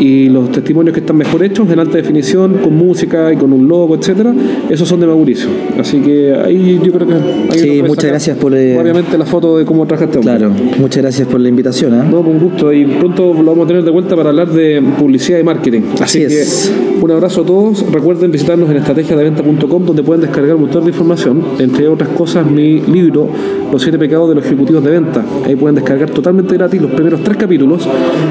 [0.00, 3.68] y los testimonios que están mejor hechos en alta definición, con música y con un
[3.68, 4.34] logo, etcétera,
[4.70, 5.48] esos son de Mauricio.
[5.78, 7.14] Así que ahí yo creo que.
[7.14, 10.18] ahí Sí, muchas gracias por, eh, Obviamente la foto de cómo trabajaste.
[10.20, 11.92] Claro, muchas gracias por la invitación.
[11.94, 12.04] ¿ah?
[12.10, 12.72] No, con gusto.
[12.72, 15.82] Y pronto lo vamos a tener de vuelta para hablar de publicidad y marketing.
[16.00, 16.72] Así que es.
[17.00, 17.84] un abrazo a todos.
[17.92, 21.42] Recuerden visitarnos en estrategiadeventa.com donde pueden descargar un montón de información.
[21.58, 23.28] Entre otras cosas, mi libro,
[23.70, 25.24] Los siete pecados de los ejecutivos de venta.
[25.44, 27.86] Ahí pueden descargar totalmente gratis los primeros tres capítulos.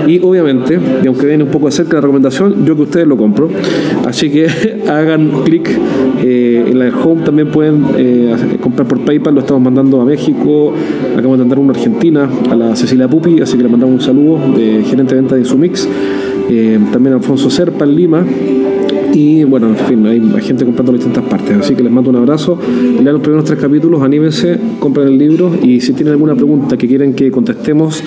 [0.07, 3.17] Y obviamente, y aunque viene un poco de cerca la recomendación, yo que ustedes lo
[3.17, 3.49] compro.
[4.05, 4.47] Así que
[4.89, 5.69] hagan clic
[6.23, 7.23] eh, en la home.
[7.23, 9.33] También pueden eh, comprar por PayPal.
[9.33, 10.73] Lo estamos mandando a México.
[11.13, 13.41] Acabamos de mandar uno a Argentina, a la Cecilia Pupi.
[13.41, 15.87] Así que le mandamos un saludo de gerente de venta de Insumix.
[16.49, 18.25] Eh, también a Alfonso Serpa en Lima.
[19.19, 21.57] Y bueno, en fin, hay, gente comprando en distintas partes.
[21.57, 22.57] Así que les mando un abrazo.
[22.69, 25.51] Lean los primeros tres capítulos, anímense, compren el libro.
[25.61, 28.01] Y si tienen alguna pregunta que quieren que contestemos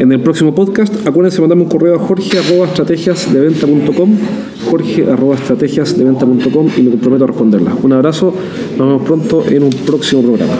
[0.00, 4.10] en el próximo podcast, acuérdense de mandarme un correo a jorge arroba estrategiasdeventa.com
[4.68, 7.72] jorge arroba estrategiasdeventa.com y me comprometo a responderla.
[7.80, 8.34] Un abrazo,
[8.76, 10.54] nos vemos pronto en un próximo programa.